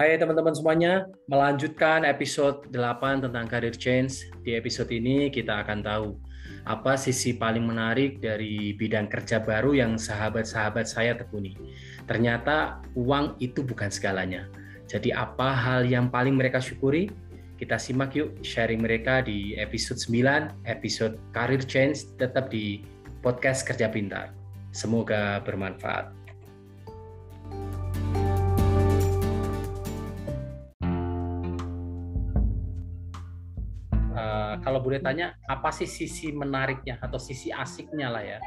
Hai 0.00 0.16
teman-teman 0.16 0.56
semuanya, 0.56 1.12
melanjutkan 1.28 2.08
episode 2.08 2.64
8 2.72 3.20
tentang 3.20 3.44
career 3.44 3.76
change. 3.76 4.32
Di 4.40 4.56
episode 4.56 4.88
ini 4.88 5.28
kita 5.28 5.60
akan 5.60 5.84
tahu 5.84 6.16
apa 6.64 6.96
sisi 6.96 7.36
paling 7.36 7.68
menarik 7.68 8.16
dari 8.16 8.72
bidang 8.80 9.12
kerja 9.12 9.44
baru 9.44 9.76
yang 9.76 10.00
sahabat-sahabat 10.00 10.88
saya 10.88 11.12
tekuni. 11.20 11.52
Ternyata 12.08 12.80
uang 12.96 13.36
itu 13.44 13.60
bukan 13.60 13.92
segalanya. 13.92 14.48
Jadi 14.88 15.12
apa 15.12 15.52
hal 15.52 15.84
yang 15.84 16.08
paling 16.08 16.32
mereka 16.32 16.64
syukuri? 16.64 17.12
Kita 17.60 17.76
simak 17.76 18.16
yuk 18.16 18.40
sharing 18.40 18.80
mereka 18.80 19.20
di 19.20 19.52
episode 19.60 20.00
9, 20.00 20.64
episode 20.64 21.20
career 21.36 21.60
change 21.60 22.08
tetap 22.16 22.48
di 22.48 22.88
podcast 23.20 23.68
Kerja 23.68 23.92
Pintar. 23.92 24.32
Semoga 24.72 25.44
bermanfaat. 25.44 26.19
Kalau 34.60 34.80
boleh 34.80 35.00
tanya, 35.00 35.36
apa 35.48 35.72
sih 35.72 35.88
sisi 35.88 36.32
menariknya 36.32 37.00
atau 37.00 37.16
sisi 37.16 37.48
asiknya 37.50 38.08
lah 38.12 38.24
ya? 38.24 38.38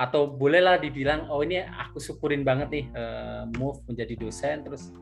Atau 0.00 0.32
bolehlah 0.32 0.80
dibilang, 0.80 1.28
oh 1.28 1.44
ini 1.44 1.60
aku 1.60 2.00
syukurin 2.00 2.46
banget 2.46 2.68
nih 2.72 2.84
uh, 2.96 3.44
move 3.60 3.82
menjadi 3.84 4.16
dosen, 4.16 4.64
terus 4.64 4.94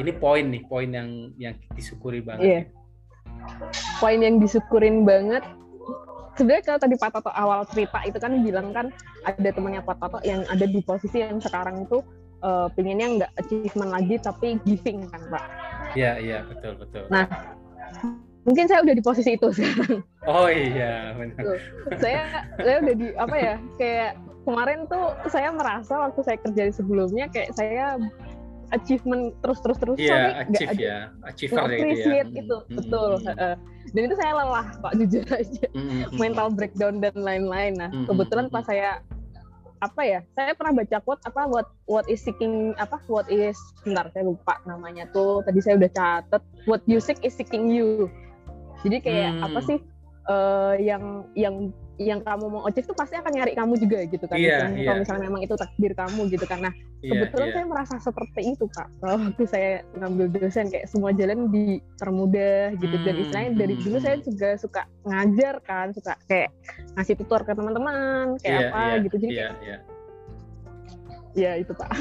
ini 0.00 0.10
poin 0.10 0.48
nih, 0.48 0.62
poin 0.66 0.88
yang 0.90 1.30
yang 1.38 1.54
disyukuri 1.76 2.24
banget. 2.24 2.42
Iya. 2.42 2.60
Poin 4.02 4.18
yang 4.18 4.42
disyukurin 4.42 5.06
banget 5.06 5.46
sebenarnya 6.36 6.64
kalau 6.64 6.78
tadi 6.80 6.94
Pak 6.96 7.10
Toto 7.12 7.30
awal 7.32 7.64
cerita 7.68 7.98
itu 8.08 8.16
kan 8.16 8.32
bilang 8.40 8.72
kan 8.72 8.86
ada 9.28 9.50
temannya 9.52 9.84
Pak 9.84 9.96
Toto 10.00 10.18
yang 10.24 10.42
ada 10.48 10.64
di 10.64 10.80
posisi 10.80 11.20
yang 11.20 11.38
sekarang 11.38 11.84
itu 11.84 12.00
uh, 12.40 12.68
pengennya 12.72 13.20
nggak 13.20 13.30
achievement 13.44 13.90
lagi 13.92 14.16
tapi 14.20 14.56
giving 14.64 15.04
kan 15.12 15.22
Pak. 15.28 15.44
Iya 15.92 16.12
iya 16.18 16.38
betul 16.48 16.80
betul. 16.80 17.04
Nah 17.12 17.28
mungkin 18.42 18.66
saya 18.66 18.82
udah 18.82 18.94
di 18.94 19.04
posisi 19.04 19.38
itu 19.38 19.48
sekarang. 19.56 20.02
Oh 20.26 20.48
iya 20.50 21.14
benar. 21.14 21.58
saya 21.98 22.22
saya 22.58 22.76
udah 22.82 22.94
di 22.94 23.06
apa 23.14 23.36
ya 23.38 23.54
kayak 23.78 24.10
kemarin 24.42 24.78
tuh 24.90 25.14
saya 25.30 25.48
merasa 25.54 25.94
waktu 26.10 26.20
saya 26.26 26.38
kerja 26.42 26.62
di 26.66 26.72
sebelumnya 26.74 27.26
kayak 27.30 27.54
saya 27.54 27.98
achievement 28.72 29.36
terus 29.44 29.60
terus 29.60 29.78
terus 29.78 29.98
yeah, 30.00 30.42
achieve 30.42 30.80
ya 30.80 30.98
achiever 31.28 31.68
ya 31.68 31.86
itu 31.92 32.08
ya 32.08 32.24
itu 32.24 32.56
hmm. 32.56 32.76
betul 32.80 33.10
hmm. 33.20 33.56
dan 33.92 34.02
itu 34.08 34.16
saya 34.16 34.32
lelah 34.32 34.66
pak 34.80 34.92
jujur 34.98 35.24
aja 35.28 35.66
hmm. 35.76 35.78
hmm, 35.78 36.02
hmm. 36.08 36.18
mental 36.18 36.48
breakdown 36.50 36.94
dan 36.98 37.14
lain-lain 37.14 37.76
nah 37.76 37.90
hmm. 37.92 38.08
kebetulan 38.08 38.48
pas 38.48 38.64
saya 38.64 39.04
apa 39.82 40.02
ya 40.06 40.20
saya 40.38 40.54
pernah 40.54 40.78
baca 40.78 40.96
quote 41.02 41.22
apa 41.26 41.42
what 41.50 41.68
what 41.90 42.06
is 42.06 42.22
seeking 42.22 42.70
apa 42.78 43.02
what 43.10 43.26
is 43.26 43.58
bentar 43.82 44.06
saya 44.14 44.30
lupa 44.30 44.62
namanya 44.62 45.10
tuh 45.10 45.42
tadi 45.42 45.58
saya 45.58 45.74
udah 45.74 45.90
catet 45.90 46.42
what 46.70 46.80
you 46.86 47.02
seek 47.02 47.18
is 47.26 47.34
seeking 47.34 47.66
you 47.66 48.06
jadi 48.82 48.96
kayak 49.02 49.30
hmm. 49.38 49.46
apa 49.46 49.58
sih 49.64 49.78
uh, 50.28 50.74
yang 50.78 51.26
yang 51.34 51.72
yang 52.00 52.20
kamu 52.24 52.48
mau 52.48 52.62
ojek 52.66 52.88
tuh 52.88 52.96
pasti 52.96 53.14
akan 53.14 53.30
nyari 53.30 53.52
kamu 53.54 53.78
juga 53.78 54.02
gitu 54.08 54.24
kan. 54.26 54.40
Yeah, 54.40 54.72
yeah. 54.74 54.90
Kalau 54.90 54.98
misalnya 55.04 55.24
memang 55.28 55.42
itu 55.44 55.54
takdir 55.54 55.92
kamu 55.92 56.20
gitu 56.34 56.44
kan. 56.48 56.58
Nah, 56.64 56.74
yeah, 57.04 57.14
kebetulan 57.14 57.46
yeah. 57.46 57.54
saya 57.54 57.66
merasa 57.68 57.94
seperti 58.00 58.40
itu 58.56 58.64
Kak. 58.72 58.88
Kalau 58.98 59.14
waktu 59.20 59.44
saya 59.46 59.70
ngambil 60.00 60.26
dosen 60.34 60.66
kayak 60.72 60.86
semua 60.88 61.12
jalan 61.14 61.52
dipermudah 61.52 62.74
gitu 62.80 62.96
hmm, 62.96 63.04
dan 63.06 63.14
istilahnya 63.20 63.52
dari 63.54 63.74
dulu 63.78 63.96
saya 64.00 64.16
hmm. 64.18 64.24
juga 64.24 64.48
suka 64.58 64.82
ngajar 65.04 65.54
kan, 65.62 65.86
suka 65.92 66.12
kayak 66.26 66.50
ngasih 66.98 67.14
tutor 67.20 67.40
ke 67.44 67.52
teman-teman 67.52 68.40
kayak 68.40 68.50
yeah, 68.50 68.70
apa 68.72 68.80
yeah, 68.82 69.02
gitu. 69.04 69.16
Jadi 69.20 69.32
yeah, 69.32 69.52
kayak, 69.52 69.62
yeah. 69.62 69.80
ya 71.36 71.52
itu 71.60 71.72
Pak. 71.76 71.90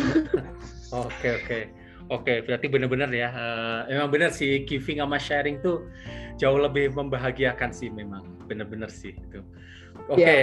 Oke 0.92 1.40
oke. 1.40 1.81
Oke, 2.12 2.44
berarti 2.44 2.67
benar-benar 2.67 3.08
ya. 3.16 3.31
Uh, 3.31 3.80
emang 3.88 4.11
benar 4.11 4.36
sih 4.36 4.67
giving 4.67 4.99
sama 4.99 5.16
sharing 5.16 5.64
tuh 5.64 5.88
jauh 6.36 6.60
lebih 6.60 6.92
membahagiakan 6.92 7.72
sih 7.72 7.88
memang. 7.88 8.27
Benar-benar 8.52 8.92
sih 8.92 9.16
itu. 9.16 9.39
Oke, 10.11 10.27
okay. 10.27 10.42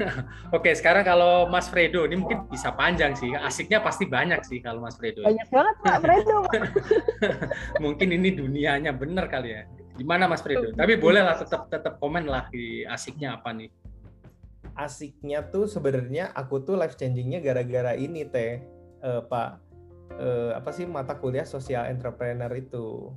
yeah. 0.00 0.24
oke. 0.56 0.64
Okay, 0.64 0.72
sekarang 0.72 1.04
kalau 1.04 1.44
Mas 1.52 1.68
Fredo 1.68 2.08
ini 2.08 2.16
mungkin 2.16 2.48
bisa 2.48 2.72
panjang 2.72 3.12
sih. 3.12 3.36
Asiknya 3.36 3.84
pasti 3.84 4.08
banyak 4.08 4.40
sih 4.48 4.64
kalau 4.64 4.80
Mas 4.80 4.96
Fredo. 4.96 5.20
Banyak 5.20 5.48
banget 5.52 5.76
Pak 5.84 5.98
Fredo. 6.00 6.38
mungkin 7.84 8.08
ini 8.16 8.32
dunianya 8.32 8.96
benar 8.96 9.28
kali 9.28 9.60
ya. 9.60 9.68
Gimana 10.00 10.24
Mas 10.24 10.40
Fredo? 10.40 10.72
Tapi 10.72 10.96
bolehlah 10.96 11.36
tetap 11.36 11.68
tetap 11.68 12.00
komen 12.00 12.24
lah 12.24 12.48
di 12.48 12.88
asiknya 12.88 13.36
apa 13.36 13.52
nih. 13.52 13.68
Asiknya 14.72 15.44
tuh 15.52 15.68
sebenarnya 15.68 16.32
aku 16.32 16.64
tuh 16.64 16.80
life 16.80 16.96
changingnya 16.96 17.44
gara-gara 17.44 17.92
ini 17.92 18.24
teh, 18.24 18.64
uh, 19.04 19.20
Pak. 19.20 19.69
Uh, 20.18 20.52
apa 20.58 20.70
sih 20.74 20.84
mata 20.88 21.14
kuliah 21.16 21.46
sosial 21.46 21.86
entrepreneur 21.86 22.50
itu. 22.56 23.14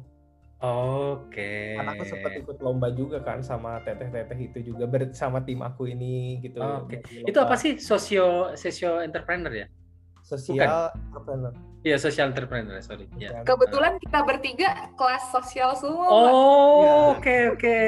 Oke. 0.63 1.27
Okay. 1.27 1.75
Karena 1.75 1.91
aku 1.91 2.05
sempat 2.07 2.31
ikut 2.39 2.57
lomba 2.63 2.87
juga 2.95 3.19
kan 3.19 3.43
sama 3.43 3.83
teteh-teteh 3.83 4.39
itu 4.47 4.71
juga 4.71 4.87
bersama 4.87 5.43
tim 5.43 5.59
aku 5.59 5.91
ini 5.91 6.39
gitu. 6.39 6.63
Oke. 6.63 7.03
Okay. 7.03 7.27
Itu 7.27 7.37
apa 7.43 7.59
sih 7.59 7.75
sosio 7.81 8.55
sosio 8.55 9.03
entrepreneur 9.03 9.51
ya? 9.51 9.67
Sosial 10.23 10.95
entrepreneur. 11.11 11.51
Iya, 11.83 11.99
sosial 11.99 12.31
entrepreneur, 12.31 12.79
sorry. 12.79 13.11
Ya. 13.19 13.43
Kebetulan 13.43 13.99
kita 13.99 14.23
bertiga 14.23 14.87
kelas 14.95 15.35
sosial 15.35 15.75
semua. 15.75 16.07
Oh, 16.07 16.79
iya. 16.79 16.93
oke 17.19 17.37
oke. 17.59 17.79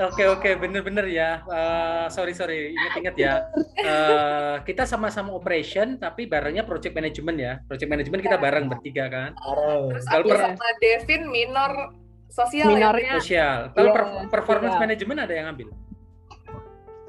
Oke 0.00 0.24
oke 0.24 0.56
bener-bener 0.56 1.04
ya. 1.12 1.44
Uh, 1.44 2.08
sorry 2.08 2.32
sorry 2.32 2.72
ingat-ingat 2.72 3.14
ya. 3.20 3.34
Uh, 3.76 4.56
kita 4.64 4.88
sama-sama 4.88 5.36
operation 5.36 6.00
tapi 6.00 6.24
barengnya 6.24 6.64
project 6.64 6.96
management 6.96 7.36
ya. 7.36 7.52
Project 7.68 7.92
management 7.92 8.24
kita 8.24 8.40
bareng 8.40 8.72
bertiga 8.72 9.12
kan. 9.12 9.36
Terus 9.36 10.04
Kalau 10.08 10.24
per... 10.24 10.40
sama 10.40 10.66
Devin 10.80 11.28
minor 11.28 11.92
sosial. 12.32 12.72
Ya? 12.72 12.88
Minornya 12.88 13.12
ya? 13.12 13.16
sosial. 13.20 13.58
Kalau 13.76 13.92
yeah, 13.92 13.96
per 14.00 14.04
performance 14.32 14.80
yeah. 14.80 14.82
management 14.88 15.18
ada 15.28 15.32
yang 15.36 15.46
ngambil? 15.52 15.68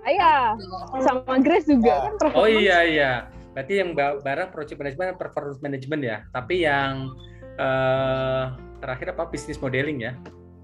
Iya. 0.03 0.35
Sama 1.07 1.39
Grace 1.39 1.67
juga 1.71 2.11
kan. 2.11 2.35
Oh 2.35 2.51
iya 2.51 2.83
iya. 2.83 3.11
Berarti 3.55 3.79
yang 3.79 3.95
bareng 3.95 4.51
project 4.51 4.75
management 4.75 5.15
performance 5.15 5.63
management 5.63 6.01
ya. 6.03 6.17
Tapi 6.35 6.67
yang 6.67 7.15
uh, 7.55 8.59
terakhir 8.83 9.15
apa 9.15 9.31
business 9.31 9.55
modeling 9.63 10.03
ya? 10.03 10.19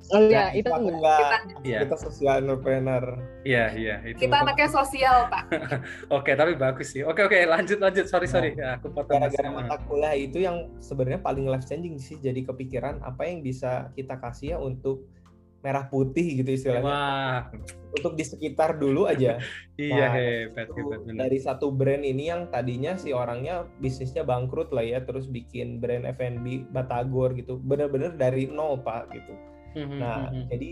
Oh 0.10 0.22
iya, 0.26 0.50
itu 0.58 0.66
enggak. 0.66 0.98
enggak. 0.98 1.20
Kita, 1.22 1.38
iya. 1.62 1.80
kita 1.86 1.96
sosial 2.02 2.42
entrepreneur. 2.42 3.04
Iya, 3.46 3.66
iya. 3.78 3.96
Itu. 4.02 4.26
Kita 4.26 4.42
anaknya 4.42 4.70
sosial, 4.74 5.30
Pak. 5.30 5.44
oke, 6.18 6.32
tapi 6.34 6.58
bagus 6.58 6.98
sih. 6.98 7.06
Oke, 7.06 7.22
oke, 7.30 7.38
lanjut, 7.46 7.78
lanjut. 7.78 8.10
Sorry, 8.10 8.26
nah, 8.26 8.34
sorry. 8.34 8.50
Ya, 8.58 8.70
aku 8.82 8.90
potong. 8.90 9.22
Gara-gara 9.22 9.50
mata 9.54 9.78
kuliah 9.86 10.18
itu 10.18 10.42
yang 10.42 10.74
sebenarnya 10.82 11.22
paling 11.22 11.46
life 11.46 11.70
changing 11.70 12.02
sih. 12.02 12.18
Jadi 12.18 12.42
kepikiran 12.42 13.06
apa 13.06 13.30
yang 13.30 13.46
bisa 13.46 13.94
kita 13.94 14.18
kasih 14.18 14.58
ya 14.58 14.58
untuk 14.58 15.06
merah 15.60 15.86
putih 15.92 16.42
gitu 16.42 16.58
istilahnya. 16.58 16.88
Wah. 16.88 17.40
Untuk 17.94 18.18
di 18.18 18.26
sekitar 18.26 18.82
dulu 18.82 19.06
aja. 19.06 19.38
iya, 19.78 20.10
nah, 20.10 20.12
hebat, 20.18 20.74
hebat. 20.74 21.00
Dari 21.06 21.38
satu 21.38 21.70
brand 21.70 22.02
ini 22.02 22.34
yang 22.34 22.50
tadinya 22.50 22.98
si 22.98 23.14
orangnya 23.14 23.70
bisnisnya 23.78 24.26
bangkrut 24.26 24.74
lah 24.74 24.82
ya, 24.82 25.06
terus 25.06 25.30
bikin 25.30 25.78
brand 25.78 26.10
F&B 26.10 26.66
Batagor 26.74 27.38
gitu. 27.38 27.62
Bener-bener 27.62 28.18
dari 28.18 28.50
nol, 28.50 28.82
Pak, 28.82 29.14
gitu 29.14 29.59
hmm 29.76 30.00
Nah, 30.00 30.30
mm-hmm. 30.30 30.46
jadi 30.50 30.70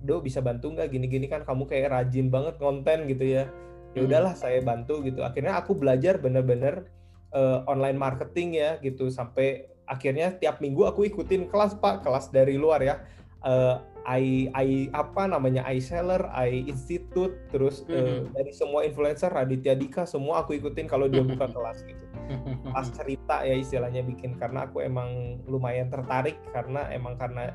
do 0.00 0.16
bisa 0.24 0.40
bantu 0.40 0.72
nggak 0.72 0.88
gini-gini 0.96 1.28
kan 1.28 1.44
kamu 1.44 1.68
kayak 1.68 1.92
rajin 1.92 2.32
banget 2.32 2.56
konten 2.56 3.04
gitu 3.08 3.24
ya. 3.24 3.44
Ya 3.92 4.00
udahlah 4.06 4.32
mm-hmm. 4.32 4.44
saya 4.48 4.60
bantu 4.64 5.02
gitu. 5.04 5.20
Akhirnya 5.20 5.58
aku 5.60 5.76
belajar 5.76 6.16
bener-bener 6.16 6.88
uh, 7.34 7.66
online 7.66 7.98
marketing 7.98 8.56
ya 8.56 8.78
gitu 8.80 9.10
sampai 9.10 9.66
akhirnya 9.90 10.30
tiap 10.38 10.62
minggu 10.62 10.86
aku 10.86 11.04
ikutin 11.10 11.50
kelas 11.50 11.76
Pak, 11.82 12.06
kelas 12.06 12.30
dari 12.30 12.54
luar 12.54 12.80
ya. 12.80 13.02
Uh, 13.42 13.82
I, 14.08 14.48
I 14.56 14.88
apa 14.96 15.28
namanya 15.28 15.60
I 15.68 15.76
seller, 15.76 16.24
I 16.32 16.64
institute, 16.64 17.36
terus 17.52 17.84
mm-hmm. 17.84 18.00
uh, 18.00 18.20
dari 18.32 18.52
semua 18.56 18.80
influencer 18.88 19.28
Raditya 19.28 19.76
Dika 19.76 20.08
semua 20.08 20.40
aku 20.40 20.56
ikutin 20.56 20.88
kalau 20.88 21.04
dia 21.10 21.20
buka 21.20 21.50
kelas 21.54 21.84
gitu. 21.84 22.04
Kelas 22.70 22.88
cerita 22.94 23.42
ya 23.44 23.58
istilahnya 23.58 24.06
bikin 24.06 24.38
karena 24.38 24.64
aku 24.64 24.80
emang 24.80 25.42
lumayan 25.44 25.90
tertarik 25.90 26.38
karena 26.54 26.88
emang 26.94 27.18
karena 27.18 27.52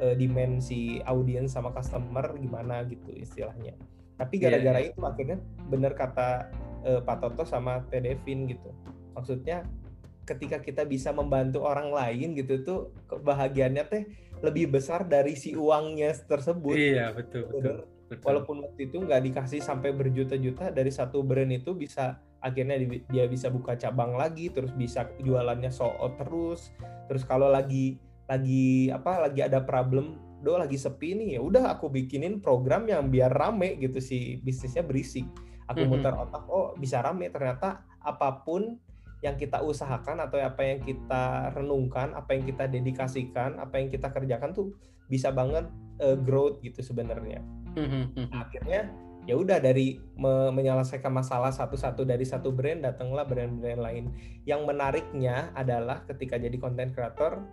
uh, 0.00 0.14
dimensi 0.16 1.02
audiens 1.04 1.52
sama 1.52 1.74
customer 1.74 2.32
gimana 2.38 2.86
gitu 2.88 3.12
istilahnya. 3.12 3.76
Tapi 4.16 4.38
iya, 4.38 4.44
gara-gara 4.48 4.78
yeah, 4.80 4.86
yeah. 4.88 4.94
itu 4.94 5.00
akhirnya 5.02 5.38
benar 5.68 5.92
kata 5.98 6.52
uh, 6.86 7.00
Pak 7.02 7.16
Toto 7.20 7.44
sama 7.44 7.82
Devin 7.90 8.46
gitu. 8.48 8.70
Maksudnya 9.12 9.66
ketika 10.22 10.62
kita 10.62 10.86
bisa 10.86 11.10
membantu 11.10 11.66
orang 11.66 11.90
lain 11.90 12.38
gitu 12.38 12.62
tuh 12.62 12.80
kebahagiaannya 13.10 13.84
teh 13.90 14.04
lebih 14.42 14.70
besar 14.70 15.06
dari 15.06 15.34
si 15.34 15.58
uangnya 15.58 16.14
tersebut. 16.26 16.74
Iya 16.78 17.10
betul 17.10 17.50
betul. 17.50 17.86
betul. 18.06 18.26
Walaupun 18.26 18.56
waktu 18.62 18.90
itu 18.92 19.02
nggak 19.02 19.22
dikasih 19.32 19.60
sampai 19.64 19.90
berjuta-juta 19.90 20.70
dari 20.70 20.92
satu 20.92 21.26
brand 21.26 21.50
itu 21.50 21.74
bisa 21.74 22.20
akhirnya 22.42 22.74
dia 23.06 23.24
bisa 23.30 23.46
buka 23.48 23.78
cabang 23.78 24.18
lagi 24.18 24.50
terus 24.50 24.74
bisa 24.74 25.06
jualannya 25.22 25.70
sold 25.70 25.94
out 26.02 26.18
terus 26.18 26.74
terus 27.06 27.22
kalau 27.22 27.46
lagi 27.46 28.02
lagi 28.30 28.88
apa 28.90 29.28
lagi 29.28 29.40
ada 29.42 29.62
problem 29.62 30.18
do 30.42 30.58
lagi 30.58 30.74
sepi 30.74 31.14
nih 31.14 31.28
ya 31.38 31.40
udah 31.42 31.78
aku 31.78 31.86
bikinin 31.90 32.42
program 32.42 32.90
yang 32.90 33.10
biar 33.10 33.30
rame 33.30 33.78
gitu 33.78 34.02
sih 34.02 34.42
bisnisnya 34.42 34.82
berisik 34.82 35.26
aku 35.70 35.82
mm 35.82 35.86
-hmm. 35.86 36.02
muter 36.02 36.14
otak 36.14 36.44
oh 36.50 36.74
bisa 36.74 36.98
rame 36.98 37.30
ternyata 37.30 37.86
apa 38.02 38.42
pun 38.42 38.78
yang 39.22 39.38
kita 39.38 39.62
usahakan 39.62 40.18
atau 40.26 40.42
apa 40.42 40.66
yang 40.66 40.82
kita 40.82 41.54
renungkan, 41.54 42.10
apa 42.18 42.34
yang 42.34 42.42
kita 42.42 42.66
dedikasikan, 42.66 43.54
apa 43.62 43.78
yang 43.78 43.88
kita 43.88 44.10
kerjakan 44.10 44.50
tuh 44.50 44.74
bisa 45.06 45.30
banget 45.30 45.70
uh, 46.02 46.18
growth 46.18 46.58
gitu 46.66 46.82
sebenarnya. 46.82 47.38
Mm-hmm. 47.78 48.34
Akhirnya 48.34 48.90
ya 49.22 49.38
udah 49.38 49.62
dari 49.62 50.02
me 50.18 50.50
menyelesaikan 50.50 51.14
masalah 51.14 51.54
satu-satu 51.54 52.02
dari 52.02 52.26
satu 52.26 52.50
brand 52.50 52.82
datanglah 52.82 53.22
brand-brand 53.22 53.78
lain. 53.78 54.04
Yang 54.42 54.60
menariknya 54.66 55.54
adalah 55.54 56.02
ketika 56.10 56.34
jadi 56.42 56.58
content 56.58 56.90
creator 56.90 57.46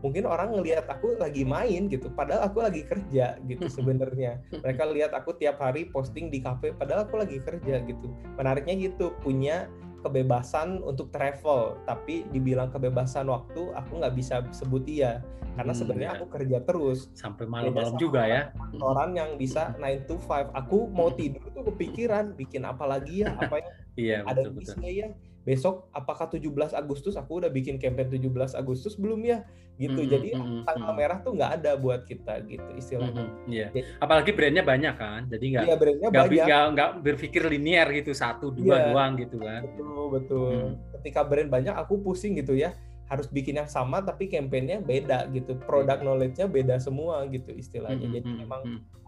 mungkin 0.00 0.24
orang 0.24 0.56
ngelihat 0.56 0.88
aku 0.88 1.16
lagi 1.20 1.44
main 1.44 1.88
gitu 1.92 2.08
padahal 2.12 2.48
aku 2.48 2.64
lagi 2.64 2.82
kerja 2.84 3.36
gitu 3.44 3.68
sebenarnya. 3.68 4.40
Mereka 4.52 4.82
lihat 4.96 5.12
aku 5.12 5.36
tiap 5.36 5.60
hari 5.60 5.88
posting 5.92 6.32
di 6.32 6.40
kafe 6.40 6.72
padahal 6.72 7.04
aku 7.04 7.20
lagi 7.20 7.40
kerja 7.40 7.84
gitu. 7.84 8.06
Menariknya 8.40 8.90
gitu 8.90 9.12
punya 9.20 9.68
kebebasan 10.00 10.80
untuk 10.80 11.12
travel 11.12 11.76
tapi 11.84 12.24
dibilang 12.32 12.72
kebebasan 12.72 13.28
waktu 13.28 13.68
aku 13.76 14.00
nggak 14.00 14.16
bisa 14.16 14.40
sebut 14.56 14.84
iya. 14.88 15.20
Karena 15.58 15.76
hmm, 15.76 15.80
sebenarnya 15.82 16.10
ya. 16.14 16.16
aku 16.16 16.26
kerja 16.32 16.58
terus. 16.64 17.12
Sampai 17.12 17.44
malam-malam 17.44 18.00
juga 18.00 18.24
ya. 18.24 18.54
orang 18.80 19.18
yang 19.18 19.30
bisa 19.36 19.76
9 19.76 20.08
to 20.08 20.16
5 20.16 20.56
aku 20.56 20.88
mau 20.88 21.12
tidur 21.12 21.44
tuh 21.52 21.68
kepikiran 21.68 22.32
bikin 22.32 22.64
apa 22.64 22.88
lagi 22.88 23.26
ya 23.26 23.36
apa 23.36 23.60
yang 23.60 23.74
iya, 23.98 24.18
ada 24.24 24.48
betul, 24.48 24.80
betul. 24.80 24.88
ya 24.88 25.08
besok 25.40 25.88
apakah 25.96 26.28
17 26.28 26.76
Agustus? 26.76 27.16
Aku 27.16 27.40
udah 27.40 27.48
bikin 27.48 27.80
campaign 27.80 28.12
17 28.12 28.56
Agustus 28.56 28.94
belum 28.96 29.20
ya? 29.24 29.44
Gitu. 29.80 29.96
Mm 29.96 30.04
-hmm, 30.04 30.12
jadi 30.12 30.28
mm 30.36 30.42
-hmm, 30.44 30.60
tanggal 30.68 30.92
merah 30.92 31.18
tuh 31.24 31.32
nggak 31.32 31.52
ada 31.60 31.72
buat 31.80 32.04
kita 32.04 32.44
gitu 32.44 32.68
istilahnya. 32.76 33.24
Mm 33.24 33.32
-hmm, 33.32 33.48
yeah. 33.48 33.70
jadi, 33.72 33.80
apalagi 33.96 34.30
brandnya 34.36 34.64
banyak 34.64 34.94
kan 35.00 35.20
jadi 35.32 35.44
nggak 35.56 35.64
iya, 35.64 35.76
brandnya 35.80 36.08
gak, 36.12 36.28
banyak. 36.28 36.90
berpikir 37.00 37.42
linear 37.48 37.88
gitu 37.96 38.12
satu 38.12 38.52
dua 38.52 38.76
yeah, 38.76 38.84
doang 38.92 39.12
gitu 39.16 39.40
kan. 39.40 39.60
Betul 39.64 40.04
betul. 40.12 40.52
Mm. 40.52 40.72
ketika 41.00 41.20
brand 41.24 41.48
banyak 41.48 41.72
aku 41.72 41.96
pusing 42.04 42.36
gitu 42.36 42.52
ya 42.52 42.76
harus 43.10 43.26
bikin 43.26 43.58
yang 43.58 43.66
sama 43.66 43.98
tapi 44.06 44.30
kampanyenya 44.30 44.78
beda 44.80 45.26
gitu. 45.34 45.58
Produk 45.66 45.98
knowledge-nya 45.98 46.46
beda 46.46 46.78
semua 46.78 47.26
gitu 47.26 47.50
istilahnya. 47.50 48.06
Mm 48.06 48.06
-hmm. 48.06 48.16
jadi 48.22 48.28
memang 48.46 48.60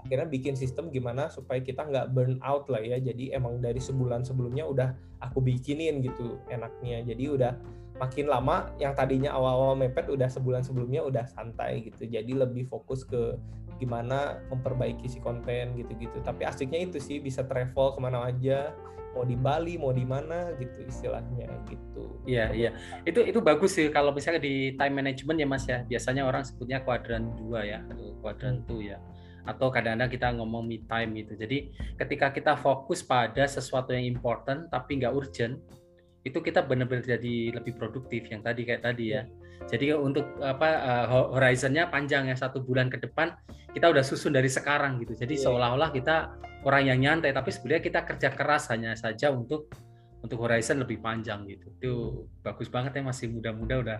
akhirnya 0.02 0.26
bikin 0.26 0.58
sistem 0.58 0.90
gimana 0.90 1.30
supaya 1.30 1.62
kita 1.62 1.86
nggak 1.86 2.10
burn 2.10 2.42
out 2.42 2.66
lah 2.66 2.82
ya. 2.82 2.98
Jadi 2.98 3.30
emang 3.30 3.62
dari 3.62 3.78
sebulan 3.78 4.26
sebelumnya 4.26 4.66
udah 4.66 4.90
aku 5.22 5.38
bikinin 5.38 6.02
gitu 6.02 6.42
enaknya. 6.50 7.06
Jadi 7.06 7.24
udah 7.30 7.54
makin 8.02 8.26
lama 8.26 8.74
yang 8.82 8.98
tadinya 8.98 9.30
awal-awal 9.30 9.78
mepet 9.78 10.10
udah 10.10 10.26
sebulan 10.26 10.66
sebelumnya 10.66 11.06
udah 11.06 11.22
santai 11.30 11.86
gitu. 11.86 12.02
Jadi 12.10 12.34
lebih 12.34 12.66
fokus 12.66 13.06
ke 13.06 13.38
gimana 13.78 14.42
memperbaiki 14.50 15.06
si 15.06 15.22
konten 15.22 15.78
gitu-gitu. 15.78 16.18
Tapi 16.26 16.42
asiknya 16.42 16.82
itu 16.82 16.98
sih 16.98 17.22
bisa 17.22 17.46
travel 17.46 17.94
ke 17.94 18.00
mana 18.02 18.26
aja 18.26 18.74
mau 19.12 19.24
di 19.28 19.36
Bali 19.36 19.76
mau 19.76 19.92
di 19.92 20.04
mana 20.08 20.56
gitu 20.56 20.84
istilahnya 20.88 21.48
gitu. 21.68 22.20
Iya 22.24 22.52
iya. 22.52 22.70
Itu 23.04 23.22
itu 23.22 23.38
bagus 23.44 23.76
sih 23.76 23.92
kalau 23.92 24.12
misalnya 24.12 24.40
di 24.40 24.74
time 24.74 24.94
management 25.04 25.38
ya 25.38 25.46
mas 25.48 25.64
ya. 25.68 25.84
Biasanya 25.84 26.22
orang 26.24 26.42
sebutnya 26.42 26.80
kuadran 26.80 27.32
dua 27.36 27.64
ya 27.64 27.78
atau 27.92 28.16
kuadran 28.24 28.64
hmm. 28.64 28.80
ya. 28.80 28.98
Atau 29.42 29.74
kadang-kadang 29.74 30.10
kita 30.10 30.28
ngomong 30.38 30.64
me 30.64 30.80
time 30.88 31.18
gitu. 31.18 31.36
Jadi 31.36 31.74
ketika 32.00 32.32
kita 32.32 32.52
fokus 32.56 33.04
pada 33.04 33.44
sesuatu 33.44 33.92
yang 33.92 34.06
important 34.06 34.72
tapi 34.72 35.02
nggak 35.02 35.12
urgent 35.12 35.60
itu 36.22 36.38
kita 36.38 36.62
benar-benar 36.62 37.02
jadi 37.02 37.50
lebih 37.50 37.74
produktif 37.74 38.30
yang 38.30 38.42
tadi 38.46 38.62
kayak 38.62 38.82
tadi 38.86 39.18
ya. 39.18 39.26
Jadi 39.66 39.94
untuk 39.94 40.26
apa 40.42 40.68
uh, 40.82 41.06
horizonnya 41.38 41.86
panjang 41.86 42.30
ya 42.30 42.34
satu 42.38 42.62
bulan 42.62 42.90
ke 42.90 42.98
depan 42.98 43.34
kita 43.74 43.90
udah 43.90 44.02
susun 44.02 44.34
dari 44.34 44.50
sekarang 44.50 45.02
gitu. 45.02 45.14
Jadi 45.18 45.38
yeah. 45.38 45.44
seolah-olah 45.46 45.90
kita 45.90 46.34
orang 46.62 46.82
yang 46.86 46.98
nyantai 47.02 47.34
tapi 47.34 47.50
sebenarnya 47.50 47.82
kita 47.82 48.00
kerja 48.06 48.28
keras 48.34 48.70
hanya 48.70 48.94
saja 48.94 49.34
untuk 49.34 49.70
untuk 50.22 50.38
horizon 50.46 50.78
lebih 50.82 51.02
panjang 51.02 51.42
gitu. 51.50 51.66
Itu 51.78 51.92
bagus 52.42 52.70
banget 52.70 52.98
ya 52.98 53.02
masih 53.02 53.30
muda-muda 53.34 53.74
udah 53.82 53.98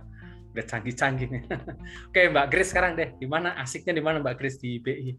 udah 0.54 0.64
canggih-canggih. 0.68 1.28
Oke 2.12 2.30
Mbak 2.30 2.46
Grace 2.52 2.70
sekarang 2.70 2.94
deh, 2.94 3.10
di 3.18 3.26
mana 3.26 3.58
asiknya 3.58 3.98
di 3.98 4.02
mana 4.04 4.22
Mbak 4.22 4.34
Grace 4.38 4.58
di 4.62 4.78
BI? 4.78 5.18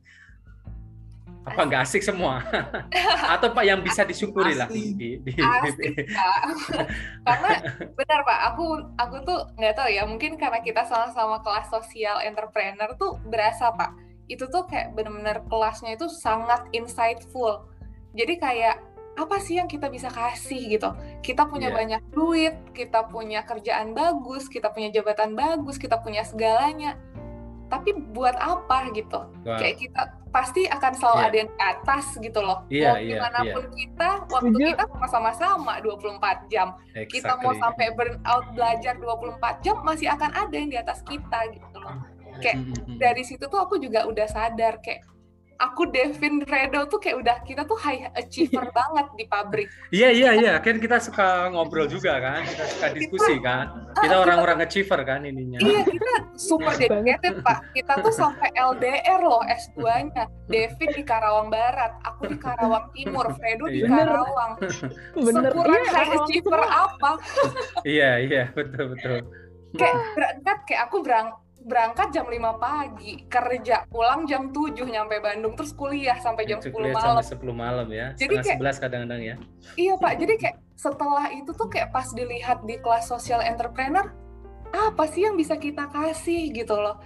Apa 1.43 1.59
nggak 1.67 1.81
asik 1.83 1.99
semua 1.99 2.39
atau 3.35 3.51
pak 3.51 3.63
yang 3.67 3.83
bisa 3.83 4.07
disyukuri 4.07 4.55
lah 4.55 4.71
di, 4.71 4.95
di, 4.95 5.09
di, 5.19 5.31
asik, 5.35 6.07
Pak. 6.07 6.39
karena 7.27 7.51
benar 7.99 8.19
pak 8.23 8.39
aku 8.55 8.65
aku 8.95 9.15
tuh 9.27 9.39
nggak 9.59 9.75
tahu 9.75 9.89
ya 9.91 10.07
mungkin 10.07 10.39
karena 10.39 10.63
kita 10.63 10.87
sama-sama 10.87 11.43
kelas 11.43 11.67
sosial 11.67 12.23
entrepreneur 12.23 12.95
tuh 12.95 13.19
berasa 13.27 13.75
pak 13.75 13.91
itu 14.31 14.47
tuh 14.47 14.63
kayak 14.71 14.95
benar-benar 14.95 15.43
kelasnya 15.51 15.99
itu 15.99 16.07
sangat 16.07 16.63
insightful 16.71 17.67
jadi 18.15 18.33
kayak 18.39 18.75
apa 19.13 19.37
sih 19.37 19.61
yang 19.61 19.69
kita 19.69 19.91
bisa 19.91 20.09
kasih 20.09 20.79
gitu 20.79 20.89
kita 21.21 21.45
punya 21.45 21.69
yeah. 21.69 21.77
banyak 21.77 22.01
duit 22.15 22.55
kita 22.71 23.05
punya 23.11 23.45
kerjaan 23.45 23.91
bagus 23.91 24.47
kita 24.47 24.71
punya 24.71 24.89
jabatan 24.89 25.35
bagus 25.35 25.75
kita 25.77 25.99
punya 26.01 26.23
segalanya 26.25 26.97
tapi 27.67 27.93
buat 27.93 28.33
apa 28.39 28.89
gitu 28.95 29.27
wow. 29.45 29.59
kayak 29.59 29.85
kita 29.85 30.22
pasti 30.33 30.65
akan 30.65 30.91
selalu 30.97 31.19
yeah. 31.21 31.29
ada 31.29 31.35
yang 31.37 31.49
di 31.53 31.59
atas 31.61 32.05
gitu 32.17 32.39
loh 32.41 32.59
yeah, 32.73 32.91
mau 32.91 32.97
yeah, 32.97 33.05
di 33.05 33.15
mana 33.21 33.39
pun 33.53 33.63
yeah. 33.63 33.75
kita 33.77 34.09
waktu 34.33 34.49
Setuju. 34.49 34.65
kita 34.73 34.83
sama-sama 35.05 35.73
24 35.85 36.49
jam 36.49 36.67
exactly. 36.97 37.13
kita 37.13 37.33
mau 37.37 37.53
sampai 37.61 37.85
burn 37.93 38.17
out 38.25 38.45
belajar 38.57 38.93
24 38.97 39.61
jam 39.61 39.77
masih 39.85 40.09
akan 40.09 40.31
ada 40.33 40.55
yang 40.57 40.69
di 40.73 40.77
atas 40.81 41.05
kita 41.05 41.39
gitu 41.53 41.77
loh 41.77 42.01
kayak 42.41 42.57
mm 42.57 42.73
-hmm. 42.73 42.97
dari 42.97 43.21
situ 43.21 43.45
tuh 43.45 43.61
aku 43.61 43.77
juga 43.77 44.09
udah 44.09 44.25
sadar 44.25 44.81
kayak 44.81 45.05
aku 45.59 45.89
Devin 45.89 46.41
Redo 46.43 46.85
tuh 46.89 46.99
kayak 47.01 47.17
udah 47.21 47.37
kita 47.45 47.61
tuh 47.67 47.77
high 47.77 48.09
achiever 48.17 48.65
banget 48.77 49.07
di 49.17 49.25
pabrik. 49.27 49.67
Iya 49.93 50.09
iya 50.09 50.31
iya, 50.37 50.53
kan 50.59 50.77
kita 50.77 50.97
suka 51.01 51.49
ngobrol 51.53 51.85
juga 51.85 52.17
kan, 52.19 52.41
kita 52.45 52.63
suka 52.69 52.87
diskusi 52.95 53.33
kita, 53.37 53.45
kan. 53.45 53.65
Kita 53.97 54.15
orang-orang 54.23 54.57
achiever 54.65 54.99
kan 55.05 55.25
ininya. 55.27 55.59
Iya 55.61 55.81
kita 55.85 56.13
super 56.35 56.73
dedicated 56.77 57.41
pak. 57.45 57.59
Kita 57.73 57.93
tuh 58.01 58.13
sampai 58.13 58.49
LDR 58.55 59.19
loh 59.21 59.41
S2-nya. 59.45 60.25
Devin 60.49 60.89
di 60.93 61.03
Karawang 61.05 61.49
Barat, 61.49 61.97
aku 62.03 62.29
di 62.29 62.37
Karawang 62.37 62.91
Timur, 62.93 63.31
Fredo 63.37 63.65
di 63.69 63.81
iya. 63.81 63.89
Karawang. 63.89 64.51
Bener. 65.25 65.51
Sekurang 65.53 65.83
iya, 65.83 65.91
high 65.93 66.11
achiever 66.17 66.61
apa? 66.63 67.11
iya 67.83 68.11
iya 68.21 68.43
betul 68.51 68.95
betul. 68.95 69.19
Kayak 69.73 69.97
berangkat 70.13 70.57
kayak 70.69 70.81
aku 70.85 70.97
berang 71.01 71.27
berangkat 71.63 72.11
jam 72.11 72.27
5 72.27 72.59
pagi, 72.59 73.23
kerja 73.31 73.87
pulang 73.87 74.27
jam 74.27 74.51
7 74.51 74.83
nyampe 74.83 75.17
Bandung, 75.23 75.55
terus 75.55 75.71
kuliah 75.71 76.19
sampai 76.19 76.43
jam 76.43 76.59
sepuluh 76.59 76.91
10 76.91 76.99
malam. 76.99 77.23
Sampai 77.23 77.47
10 77.47 77.55
malam 77.55 77.87
ya. 77.89 78.07
Jadi 78.19 78.35
kayak 78.43 78.59
11 78.59 78.83
kadang-kadang 78.83 79.21
ya. 79.23 79.35
Iya, 79.79 79.93
Pak. 79.97 80.13
Jadi 80.19 80.33
kayak 80.37 80.57
setelah 80.75 81.25
itu 81.31 81.51
tuh 81.55 81.67
kayak 81.71 81.89
pas 81.95 82.07
dilihat 82.11 82.67
di 82.67 82.75
kelas 82.77 83.07
social 83.07 83.39
entrepreneur, 83.39 84.11
apa 84.73 85.03
sih 85.07 85.23
yang 85.23 85.39
bisa 85.39 85.55
kita 85.55 85.87
kasih 85.87 86.51
gitu 86.51 86.75
loh. 86.75 86.99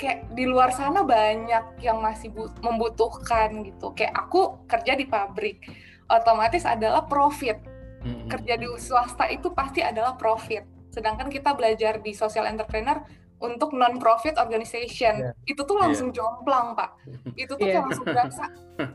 Kayak 0.00 0.32
di 0.34 0.44
luar 0.48 0.72
sana 0.72 1.04
banyak 1.04 1.78
yang 1.84 2.00
masih 2.00 2.32
membutuhkan 2.64 3.62
gitu. 3.68 3.92
Kayak 3.92 4.26
aku 4.26 4.64
kerja 4.64 4.96
di 4.96 5.04
pabrik, 5.06 5.62
otomatis 6.08 6.64
adalah 6.64 7.04
profit. 7.04 7.60
Kerja 8.02 8.58
di 8.58 8.66
swasta 8.82 9.30
itu 9.30 9.54
pasti 9.54 9.78
adalah 9.78 10.18
profit. 10.18 10.66
Sedangkan 10.90 11.30
kita 11.30 11.54
belajar 11.54 12.02
di 12.02 12.10
social 12.12 12.50
entrepreneur 12.50 12.98
untuk 13.42 13.74
non 13.74 13.98
profit 13.98 14.38
organization 14.38 15.34
yeah. 15.34 15.50
itu 15.50 15.60
tuh 15.66 15.74
langsung 15.74 16.14
yeah. 16.14 16.22
jomplang 16.22 16.78
pak 16.78 16.94
itu 17.34 17.52
tuh 17.58 17.66
yeah. 17.66 17.82
langsung 17.82 18.06
berasa 18.06 18.46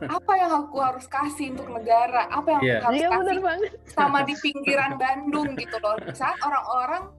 apa 0.07 0.33
yang 0.39 0.51
aku 0.65 0.77
harus 0.79 1.05
kasih 1.05 1.53
untuk 1.53 1.67
negara 1.69 2.31
apa 2.31 2.47
yang 2.57 2.61
yeah. 2.63 2.79
aku 2.81 2.87
harus 2.87 3.03
yeah, 3.03 3.43
kasih 3.43 3.71
sama 3.91 4.19
di 4.23 4.33
pinggiran 4.39 4.95
Bandung 4.95 5.53
gitu 5.59 5.75
loh 5.83 5.99
saat 6.15 6.39
orang-orang 6.41 7.11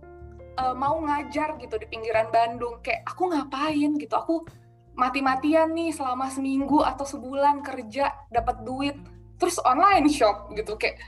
uh, 0.56 0.74
mau 0.74 0.96
ngajar 1.04 1.60
gitu 1.60 1.76
di 1.76 1.86
pinggiran 1.86 2.32
Bandung 2.32 2.80
kayak 2.80 3.04
aku 3.06 3.30
ngapain 3.30 3.94
gitu 4.00 4.14
aku 4.16 4.42
mati-matian 4.98 5.70
nih 5.76 5.94
selama 5.94 6.26
seminggu 6.26 6.82
atau 6.82 7.06
sebulan 7.06 7.62
kerja 7.62 8.10
dapat 8.34 8.66
duit 8.66 8.98
terus 9.38 9.62
online 9.62 10.10
shop 10.10 10.50
gitu 10.58 10.74
kayak 10.74 10.98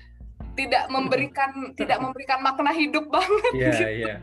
tidak 0.55 0.87
memberikan 0.87 1.75
tidak 1.75 1.99
memberikan 1.99 2.39
makna 2.43 2.71
hidup 2.71 3.07
banget 3.11 3.53
yeah, 3.55 3.71
gitu. 3.71 3.83
Yeah. 4.07 4.21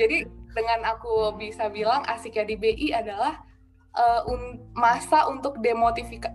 Jadi 0.00 0.18
dengan 0.52 0.84
aku 0.86 1.34
bisa 1.36 1.68
bilang 1.72 2.04
asiknya 2.08 2.44
di 2.46 2.56
BI 2.56 2.88
adalah 2.92 3.42
uh, 3.96 4.30
un 4.30 4.72
masa 4.76 5.28
untuk 5.28 5.58
demotivika 5.60 6.32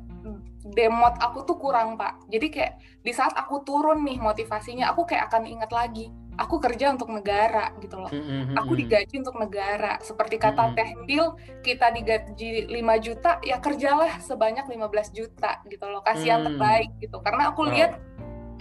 demot 0.68 1.16
aku 1.24 1.48
tuh 1.48 1.58
kurang 1.58 1.96
pak. 1.96 2.20
Jadi 2.28 2.48
kayak 2.52 2.74
di 3.02 3.12
saat 3.16 3.32
aku 3.40 3.64
turun 3.64 4.04
nih 4.04 4.20
motivasinya 4.20 4.92
aku 4.92 5.08
kayak 5.08 5.32
akan 5.32 5.48
ingat 5.48 5.72
lagi 5.72 6.12
aku 6.38 6.62
kerja 6.62 6.94
untuk 6.94 7.10
negara 7.10 7.74
gitu 7.82 7.98
loh. 7.98 8.12
Mm-hmm. 8.14 8.56
aku 8.56 8.72
digaji 8.78 9.16
untuk 9.26 9.36
negara. 9.42 9.98
Seperti 10.00 10.38
kata. 10.38 10.78
Teh 10.78 10.94
Dil 11.10 11.34
kita 11.66 11.90
digaji 11.90 12.70
5 12.70 13.06
juta 13.06 13.42
ya 13.42 13.58
kerjalah 13.58 14.22
sebanyak 14.22 14.70
15 14.70 15.18
juta 15.18 15.66
gitu 15.66 15.86
loh. 15.90 16.06
Kasih 16.06 16.38
yang 16.38 16.46
terbaik 16.46 16.94
gitu. 17.02 17.18
Karena 17.26 17.52
aku 17.52 17.66
lihat 17.68 17.98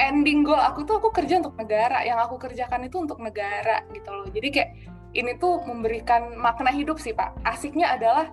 ending 0.00 0.44
goal 0.44 0.60
aku 0.60 0.88
tuh 0.88 0.98
aku 0.98 1.12
kerja 1.12 1.44
untuk 1.44 1.54
negara. 1.60 2.02
Yang 2.02 2.18
aku 2.26 2.36
kerjakan 2.48 2.80
itu 2.88 2.96
untuk 2.96 3.20
negara 3.20 3.84
gitu 3.92 4.10
loh. 4.10 4.26
Jadi 4.32 4.48
kayak 4.48 4.70
ini 5.16 5.40
tuh 5.40 5.64
memberikan 5.64 6.36
makna 6.36 6.68
hidup 6.68 7.00
sih 7.00 7.16
Pak. 7.16 7.40
Asiknya 7.40 7.96
adalah 7.96 8.28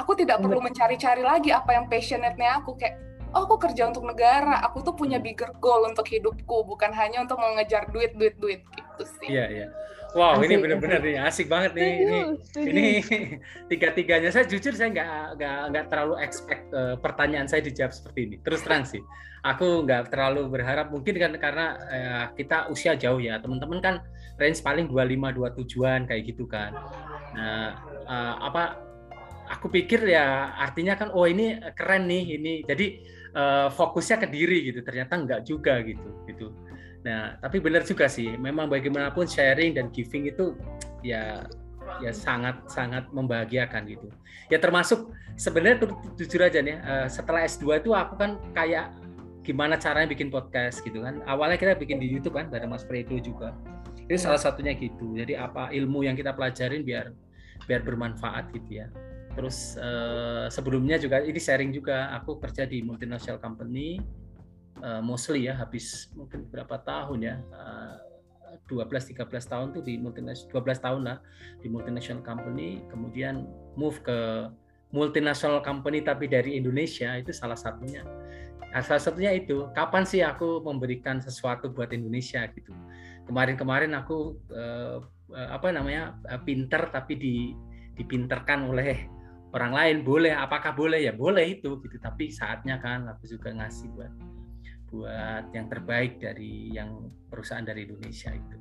aku 0.00 0.16
tidak 0.16 0.40
perlu 0.40 0.64
mencari-cari 0.64 1.20
lagi 1.20 1.52
apa 1.52 1.76
yang 1.76 1.86
passionate-nya 1.92 2.64
aku. 2.64 2.80
Kayak 2.80 2.96
oh 3.36 3.44
aku 3.44 3.60
kerja 3.60 3.92
untuk 3.92 4.08
negara. 4.08 4.64
Aku 4.64 4.80
tuh 4.80 4.96
punya 4.96 5.20
bigger 5.20 5.52
goal 5.60 5.84
untuk 5.84 6.08
hidupku. 6.08 6.64
Bukan 6.64 6.90
hanya 6.96 7.20
untuk 7.20 7.36
mengejar 7.36 7.92
duit 7.92 8.16
duit 8.16 8.34
duit 8.40 8.64
gitu 8.92 9.04
sih 9.18 9.28
iya 9.32 9.46
iya 9.48 9.68
Wow, 10.12 10.36
asik, 10.36 10.44
ini 10.44 10.54
benar-benar 10.60 11.00
nih 11.00 11.16
asik 11.24 11.48
banget 11.48 11.72
nih. 11.72 11.92
Ini 12.04 12.18
ini 12.68 12.84
tiga-tiganya 13.72 14.28
saya 14.28 14.44
jujur 14.44 14.76
saya 14.76 14.92
nggak 14.92 15.40
nggak 15.40 15.58
nggak 15.72 15.84
terlalu 15.88 16.14
expect 16.20 16.68
uh, 16.76 17.00
pertanyaan 17.00 17.48
saya 17.48 17.64
dijawab 17.64 17.96
seperti 17.96 18.28
ini. 18.28 18.36
Terus 18.44 18.60
terang 18.60 18.84
sih, 18.84 19.00
aku 19.40 19.88
nggak 19.88 20.12
terlalu 20.12 20.52
berharap 20.52 20.92
mungkin 20.92 21.16
kan 21.16 21.32
karena 21.40 21.66
uh, 21.88 22.24
kita 22.36 22.68
usia 22.68 22.92
jauh 22.92 23.24
ya. 23.24 23.40
Teman-teman 23.40 23.80
kan 23.80 23.94
range 24.36 24.60
paling 24.60 24.92
25 24.92 25.36
dua 25.36 25.48
tujuan 25.56 26.04
kayak 26.04 26.22
gitu 26.28 26.44
kan. 26.44 26.76
Nah, 27.32 27.80
uh, 28.04 28.52
apa 28.52 28.84
aku 29.48 29.72
pikir 29.72 30.04
ya 30.12 30.52
artinya 30.60 30.92
kan 30.92 31.08
oh 31.16 31.24
ini 31.24 31.56
keren 31.72 32.04
nih 32.04 32.36
ini. 32.36 32.54
Jadi 32.68 33.00
uh, 33.32 33.72
fokusnya 33.72 34.20
ke 34.20 34.28
diri 34.28 34.68
gitu. 34.68 34.84
Ternyata 34.84 35.24
nggak 35.24 35.40
juga 35.48 35.80
gitu 35.80 36.20
gitu 36.28 36.52
Nah, 37.02 37.34
tapi 37.42 37.58
benar 37.58 37.82
juga 37.82 38.06
sih, 38.06 38.38
memang 38.38 38.70
bagaimanapun 38.70 39.26
sharing 39.26 39.74
dan 39.74 39.90
giving 39.90 40.30
itu 40.30 40.54
ya 41.02 41.42
ya 41.98 42.14
sangat 42.14 42.62
sangat 42.70 43.10
membahagiakan 43.10 43.90
gitu. 43.90 44.06
Ya 44.48 44.62
termasuk 44.62 45.10
sebenarnya 45.34 45.82
jujur 46.14 46.40
aja 46.46 46.62
nih, 46.62 46.78
eh, 46.78 47.06
setelah 47.10 47.42
S2 47.42 47.82
itu 47.82 47.90
aku 47.90 48.14
kan 48.14 48.38
kayak 48.54 48.94
gimana 49.42 49.74
caranya 49.74 50.06
bikin 50.06 50.30
podcast 50.30 50.78
gitu 50.86 51.02
kan. 51.02 51.18
Awalnya 51.26 51.58
kita 51.58 51.74
bikin 51.74 51.98
di 51.98 52.06
YouTube 52.06 52.38
kan 52.38 52.46
bareng 52.46 52.70
Mas 52.70 52.86
Fredo 52.86 53.18
juga. 53.18 53.50
Itu 54.06 54.18
salah 54.22 54.38
satunya 54.38 54.70
gitu. 54.78 55.18
Jadi 55.18 55.34
apa 55.34 55.74
ilmu 55.74 56.06
yang 56.06 56.14
kita 56.14 56.30
pelajarin 56.38 56.86
biar 56.86 57.10
biar 57.66 57.82
bermanfaat 57.82 58.54
gitu 58.54 58.82
ya. 58.82 58.86
Terus 59.34 59.74
eh, 59.74 60.46
sebelumnya 60.54 61.02
juga 61.02 61.18
ini 61.18 61.42
sharing 61.42 61.74
juga 61.74 62.14
aku 62.14 62.38
kerja 62.38 62.62
di 62.62 62.86
multinational 62.86 63.42
company 63.42 63.98
uh, 64.82 65.00
mostly 65.00 65.46
ya 65.48 65.54
habis 65.56 66.10
mungkin 66.12 66.44
berapa 66.50 66.82
tahun 66.82 67.18
ya 67.22 67.36
uh, 67.54 67.96
12 68.68 69.16
13 69.16 69.26
tahun 69.48 69.66
tuh 69.72 69.82
di 69.82 69.96
multinational 69.96 70.60
12 70.60 70.84
tahun 70.84 71.02
lah 71.08 71.18
di 71.64 71.72
multinational 71.72 72.20
company 72.20 72.84
kemudian 72.92 73.48
move 73.78 73.96
ke 74.04 74.50
multinational 74.92 75.64
company 75.64 76.04
tapi 76.04 76.28
dari 76.28 76.60
Indonesia 76.60 77.16
itu 77.16 77.32
salah 77.32 77.56
satunya. 77.56 78.04
Nah, 78.72 78.80
salah 78.84 79.00
satunya 79.00 79.32
itu 79.32 79.68
kapan 79.72 80.04
sih 80.04 80.20
aku 80.20 80.60
memberikan 80.60 81.20
sesuatu 81.20 81.72
buat 81.72 81.92
Indonesia 81.96 82.44
gitu? 82.52 82.72
Kemarin-kemarin 83.24 83.92
aku 83.96 84.36
uh, 84.52 85.00
apa 85.32 85.72
namanya 85.72 86.20
pinter 86.44 86.92
tapi 86.92 87.16
di 87.16 87.36
dipinterkan 87.96 88.68
oleh 88.68 89.08
orang 89.56 89.72
lain. 89.72 89.96
Boleh 90.04 90.36
apakah 90.36 90.76
boleh? 90.76 91.08
Ya 91.08 91.12
boleh 91.16 91.56
itu 91.56 91.80
gitu 91.80 91.96
tapi 91.96 92.28
saatnya 92.28 92.76
kan 92.80 93.08
aku 93.08 93.24
juga 93.28 93.48
ngasih 93.52 93.88
buat 93.96 94.12
buat 94.92 95.48
yang 95.56 95.66
terbaik 95.72 96.20
dari 96.20 96.68
yang 96.76 97.08
perusahaan 97.32 97.64
dari 97.64 97.88
Indonesia 97.88 98.28
itu. 98.28 98.56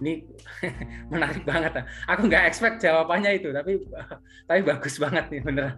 Ini 0.00 0.24
menarik 1.12 1.44
banget. 1.44 1.84
Aku 2.08 2.24
nggak 2.24 2.48
expect 2.48 2.80
jawabannya 2.80 3.36
itu, 3.36 3.52
tapi 3.52 3.84
tapi 4.48 4.60
bagus 4.64 4.96
banget 4.96 5.28
nih 5.28 5.44
beneran. 5.44 5.76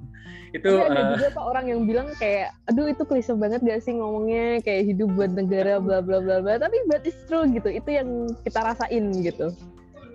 Itu 0.55 0.79
ada 0.79 1.11
uh, 1.11 1.19
juga 1.19 1.29
pak 1.35 1.45
orang 1.45 1.65
yang 1.67 1.81
bilang 1.91 2.09
kayak, 2.23 2.55
aduh 2.71 2.87
itu 2.87 3.03
klise 3.03 3.35
banget 3.35 3.61
gak 3.67 3.83
sih 3.83 3.99
ngomongnya 3.99 4.63
kayak 4.63 4.95
hidup 4.95 5.11
buat 5.19 5.35
negara 5.35 5.83
bla 5.83 5.99
bla 5.99 6.23
bla 6.23 6.39
bla. 6.39 6.55
Tapi 6.63 6.87
but 6.87 7.03
it's 7.03 7.19
true 7.27 7.45
gitu. 7.51 7.67
Itu 7.67 7.91
yang 7.91 8.31
kita 8.47 8.63
rasain 8.63 9.11
gitu. 9.27 9.51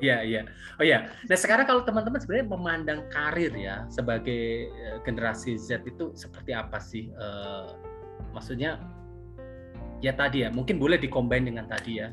Iya, 0.02 0.18
iya. 0.26 0.42
Oh 0.82 0.86
ya. 0.88 1.14
Nah, 1.30 1.38
sekarang 1.38 1.70
kalau 1.70 1.86
teman-teman 1.86 2.18
sebenarnya 2.18 2.48
memandang 2.50 3.00
karir 3.14 3.54
ya 3.54 3.86
sebagai 3.94 4.66
eh, 4.72 4.98
generasi 5.06 5.62
Z 5.62 5.86
itu 5.86 6.10
seperti 6.18 6.58
apa 6.58 6.82
sih? 6.82 7.14
Uh, 7.14 7.78
maksudnya 8.34 8.82
ya 10.02 10.12
tadi 10.18 10.44
ya 10.44 10.50
mungkin 10.50 10.82
boleh 10.82 10.98
dikombin 10.98 11.48
dengan 11.48 11.70
tadi 11.70 12.02
ya. 12.02 12.10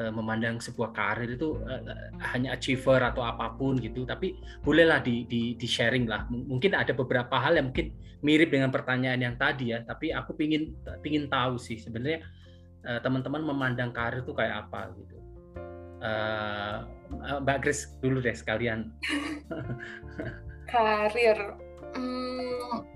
Eh, 0.00 0.08
memandang 0.08 0.56
sebuah 0.64 0.96
karir 0.96 1.36
itu 1.36 1.60
uh, 1.60 1.82
hanya 2.32 2.56
achiever 2.56 3.04
atau 3.04 3.20
apa 3.20 3.52
pun 3.52 3.76
gitu 3.76 4.08
tapi 4.08 4.32
bolehlah 4.64 5.04
di, 5.04 5.28
di 5.28 5.52
di 5.60 5.68
sharing 5.68 6.08
lah. 6.08 6.24
Mungkin 6.30 6.72
ada 6.72 6.96
beberapa 6.96 7.36
hal 7.36 7.60
yang 7.60 7.68
mungkin 7.68 7.92
mirip 8.24 8.48
dengan 8.48 8.72
pertanyaan 8.72 9.20
yang 9.20 9.36
tadi 9.36 9.76
ya 9.76 9.84
tapi 9.84 10.08
aku 10.08 10.32
pingin 10.32 10.72
pingin 11.04 11.28
tahu 11.28 11.60
sih 11.60 11.76
sebenarnya 11.76 12.24
uh, 12.88 12.96
teman-teman 13.04 13.44
memandang 13.44 13.92
karir 13.92 14.24
itu 14.24 14.32
kayak 14.32 14.64
apa 14.70 14.88
gitu. 14.96 15.16
Mbak 17.44 17.58
Grace 17.60 17.92
dulu 18.00 18.24
deh 18.24 18.32
sekalian. 18.32 18.88
Karir. 20.72 21.60
Hmm, 21.92 22.88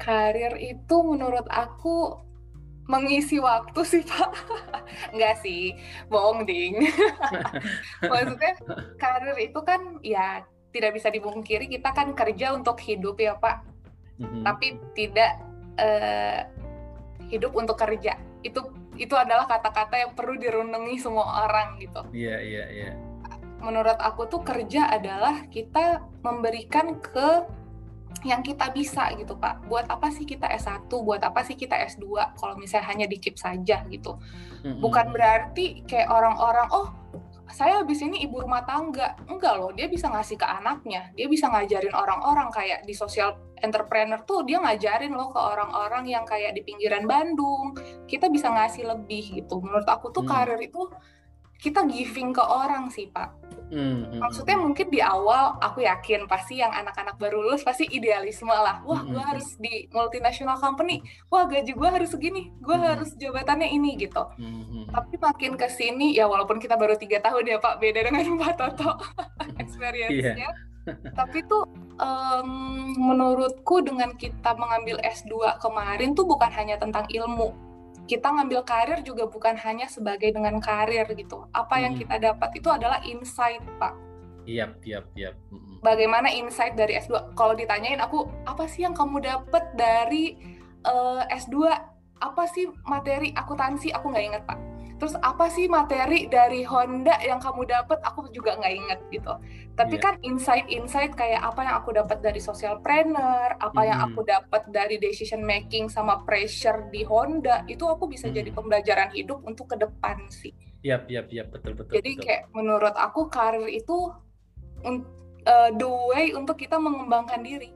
karir 0.00 0.58
itu 0.58 0.96
menurut 1.06 1.46
aku 1.52 2.18
mengisi 2.90 3.38
waktu 3.38 3.80
sih 3.86 4.02
pak. 4.02 4.34
Enggak 5.14 5.38
sih 5.46 5.78
bohong 6.10 6.42
ding. 6.42 6.82
Maksudnya 8.10 8.58
karir 8.98 9.38
itu 9.38 9.60
kan 9.62 10.02
ya 10.02 10.42
tidak 10.74 10.98
bisa 10.98 11.08
dibungkiri 11.14 11.70
kita 11.70 11.94
kan 11.94 12.10
kerja 12.18 12.50
untuk 12.58 12.82
hidup 12.82 13.14
ya 13.22 13.38
pak. 13.38 13.70
Mm-hmm. 14.20 14.44
tapi 14.44 14.76
tidak 14.92 15.40
uh, 15.80 16.44
hidup 17.32 17.56
untuk 17.56 17.80
kerja. 17.80 18.20
Itu 18.44 18.68
itu 19.00 19.16
adalah 19.16 19.48
kata-kata 19.48 19.96
yang 19.96 20.12
perlu 20.12 20.36
dirunungi 20.36 21.00
semua 21.00 21.48
orang 21.48 21.80
gitu. 21.80 22.04
Iya 22.12 22.36
yeah, 22.36 22.38
iya 22.44 22.58
yeah, 22.58 22.68
iya. 22.68 22.84
Yeah. 22.92 22.94
menurut 23.60 24.00
aku 24.00 24.24
tuh 24.24 24.40
kerja 24.40 24.88
adalah 24.88 25.44
kita 25.52 26.00
memberikan 26.24 26.96
ke 26.96 27.44
yang 28.24 28.44
kita 28.44 28.68
bisa 28.70 29.10
gitu 29.16 29.36
Pak. 29.36 29.66
Buat 29.66 29.88
apa 29.88 30.12
sih 30.12 30.28
kita 30.28 30.46
S1, 30.48 30.88
buat 30.90 31.22
apa 31.24 31.40
sih 31.44 31.56
kita 31.56 31.76
S2 31.76 32.36
kalau 32.36 32.54
misalnya 32.56 32.86
hanya 32.92 33.06
dikip 33.08 33.36
saja 33.36 33.84
gitu. 33.88 34.20
Bukan 34.60 35.12
berarti 35.12 35.84
kayak 35.88 36.08
orang-orang 36.12 36.68
oh 36.70 36.88
saya 37.50 37.82
habis 37.82 37.98
ini 38.00 38.22
ibu 38.22 38.38
rumah 38.38 38.62
tangga. 38.62 39.18
Enggak 39.26 39.58
loh, 39.58 39.74
dia 39.74 39.90
bisa 39.90 40.06
ngasih 40.06 40.38
ke 40.38 40.46
anaknya. 40.46 41.10
Dia 41.18 41.26
bisa 41.26 41.50
ngajarin 41.50 41.94
orang-orang 41.94 42.48
kayak 42.54 42.86
di 42.86 42.94
sosial 42.94 43.34
entrepreneur 43.60 44.22
tuh 44.24 44.46
dia 44.46 44.62
ngajarin 44.62 45.12
loh 45.12 45.28
ke 45.34 45.40
orang-orang 45.40 46.08
yang 46.08 46.24
kayak 46.24 46.54
di 46.54 46.62
pinggiran 46.62 47.04
Bandung. 47.04 47.74
Kita 48.06 48.30
bisa 48.30 48.54
ngasih 48.54 48.86
lebih 48.86 49.42
gitu. 49.42 49.58
Menurut 49.58 49.86
aku 49.86 50.14
tuh 50.14 50.22
hmm. 50.24 50.30
karir 50.30 50.60
itu 50.62 50.82
kita 51.60 51.84
giving 51.86 52.32
ke 52.32 52.42
orang 52.42 52.88
sih, 52.88 53.06
Pak 53.12 53.40
Hmm, 53.70 54.02
hmm, 54.02 54.18
Maksudnya 54.18 54.58
hmm. 54.58 54.64
mungkin 54.66 54.86
di 54.90 54.98
awal 54.98 55.54
aku 55.62 55.86
yakin 55.86 56.26
pasti 56.26 56.58
yang 56.58 56.74
anak-anak 56.74 57.14
baru 57.22 57.38
lulus 57.38 57.62
pasti 57.62 57.86
idealisme 57.86 58.50
lah. 58.50 58.82
Wah, 58.82 59.06
gue 59.06 59.22
harus 59.22 59.54
di 59.62 59.86
multinational 59.94 60.58
company. 60.58 61.06
Wah, 61.30 61.46
gaji 61.46 61.70
gue 61.78 61.88
harus 61.88 62.10
segini. 62.10 62.50
Gue 62.58 62.74
harus 62.74 63.14
jabatannya 63.14 63.70
ini 63.70 63.94
gitu. 63.94 64.26
Tapi 64.90 65.14
makin 65.22 65.54
ke 65.54 65.70
sini 65.70 66.18
ya 66.18 66.26
walaupun 66.26 66.58
kita 66.58 66.74
baru 66.74 66.98
tiga 66.98 67.22
tahun 67.22 67.46
ya 67.46 67.58
Pak, 67.62 67.78
beda 67.78 68.10
dengan 68.10 68.26
Pak 68.42 68.54
Toto 68.58 68.98
experience-nya. 69.62 70.50
Yeah. 70.50 70.54
Tapi 71.18 71.46
tuh 71.46 71.62
um, 72.02 72.50
menurutku 72.98 73.86
dengan 73.86 74.18
kita 74.18 74.58
mengambil 74.58 74.98
S2 75.06 75.62
kemarin 75.62 76.18
tuh 76.18 76.26
bukan 76.26 76.50
hanya 76.50 76.80
tentang 76.80 77.06
ilmu, 77.06 77.54
kita 78.10 78.26
ngambil 78.26 78.66
karir 78.66 78.98
juga 79.06 79.30
bukan 79.30 79.54
hanya 79.54 79.86
sebagai 79.86 80.34
dengan 80.34 80.58
karir 80.58 81.06
gitu. 81.14 81.46
Apa 81.54 81.78
yang 81.78 81.94
hmm. 81.94 82.02
kita 82.02 82.16
dapat 82.18 82.50
itu 82.58 82.66
adalah 82.66 82.98
insight, 83.06 83.62
Pak. 83.78 83.94
Iya, 84.50 84.74
iya, 84.82 85.06
iya. 85.14 85.30
Bagaimana 85.78 86.26
insight 86.34 86.74
dari 86.74 86.98
S2? 86.98 87.38
Kalau 87.38 87.54
ditanyain 87.54 88.02
aku, 88.02 88.26
apa 88.50 88.66
sih 88.66 88.82
yang 88.82 88.98
kamu 88.98 89.22
dapat 89.22 89.62
dari 89.78 90.34
uh, 90.82 91.22
eh, 91.22 91.38
S2? 91.38 91.70
Apa 92.18 92.50
sih 92.50 92.66
materi 92.82 93.30
akuntansi? 93.30 93.94
Aku 93.94 94.10
nggak 94.10 94.26
ingat, 94.26 94.42
Pak 94.42 94.69
terus 95.00 95.16
apa 95.24 95.48
sih 95.48 95.64
materi 95.64 96.28
dari 96.28 96.60
Honda 96.68 97.16
yang 97.24 97.40
kamu 97.40 97.64
dapat 97.64 97.98
aku 98.04 98.28
juga 98.30 98.60
nggak 98.60 98.74
inget 98.76 99.00
gitu 99.08 99.32
tapi 99.74 99.96
yeah. 99.96 100.04
kan 100.04 100.14
insight-insight 100.20 101.16
kayak 101.16 101.40
apa 101.40 101.64
yang 101.64 101.74
aku 101.80 101.96
dapat 101.96 102.20
dari 102.20 102.36
social 102.36 102.76
planner 102.84 103.56
apa 103.56 103.80
mm. 103.80 103.88
yang 103.88 103.98
aku 104.12 104.20
dapat 104.28 104.62
dari 104.68 105.00
decision 105.00 105.40
making 105.40 105.88
sama 105.88 106.20
pressure 106.28 106.92
di 106.92 107.00
Honda 107.08 107.64
itu 107.64 107.88
aku 107.88 108.12
bisa 108.12 108.28
mm. 108.28 108.34
jadi 108.36 108.50
pembelajaran 108.52 109.10
hidup 109.16 109.40
untuk 109.48 109.72
ke 109.72 109.80
depan 109.80 110.28
sih 110.28 110.52
Iya, 110.80 111.04
iya, 111.12 111.20
iya, 111.28 111.44
betul, 111.44 111.76
betul. 111.76 111.92
Jadi 111.92 112.16
betul. 112.16 112.24
kayak 112.24 112.42
menurut 112.56 112.96
aku 112.96 113.28
karir 113.28 113.68
itu 113.68 114.16
uh, 114.84 115.70
the 115.76 115.90
way 116.08 116.32
untuk 116.32 116.56
kita 116.56 116.80
mengembangkan 116.80 117.44
diri. 117.44 117.68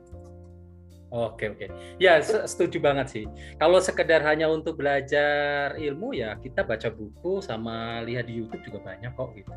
Oke 1.14 1.54
oke, 1.54 1.71
ya 2.02 2.18
setuju 2.26 2.83
banget 2.83 3.06
sih. 3.06 3.25
Kalau 3.62 3.78
sekedar 3.78 4.18
hanya 4.26 4.50
untuk 4.50 4.83
belajar 4.83 5.78
ilmu 5.78 6.11
ya 6.11 6.35
kita 6.42 6.66
baca 6.66 6.90
buku 6.90 7.38
sama 7.38 8.02
lihat 8.02 8.26
di 8.26 8.42
YouTube 8.42 8.66
juga 8.66 8.83
banyak 8.83 9.14
kok 9.14 9.30
gitu. 9.38 9.54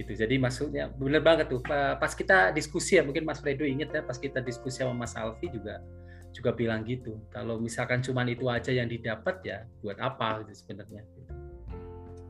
Gitu. 0.00 0.12
Jadi 0.16 0.40
maksudnya 0.40 0.88
bener 0.96 1.20
banget 1.20 1.52
tuh. 1.52 1.60
Pas 1.68 2.08
kita 2.16 2.56
diskusi 2.56 2.96
ya 2.96 3.04
mungkin 3.04 3.28
Mas 3.28 3.36
Fredo 3.44 3.68
inget 3.68 3.92
ya 3.92 4.00
pas 4.00 4.16
kita 4.16 4.40
diskusi 4.40 4.80
sama 4.80 5.04
Mas 5.04 5.12
Alfi 5.12 5.52
juga 5.52 5.84
juga 6.32 6.56
bilang 6.56 6.88
gitu. 6.88 7.20
Kalau 7.28 7.60
misalkan 7.60 8.00
cuma 8.00 8.24
itu 8.24 8.48
aja 8.48 8.72
yang 8.72 8.88
didapat 8.88 9.44
ya 9.44 9.68
buat 9.84 10.00
apa 10.00 10.40
gitu 10.48 10.56
sebenarnya. 10.56 11.04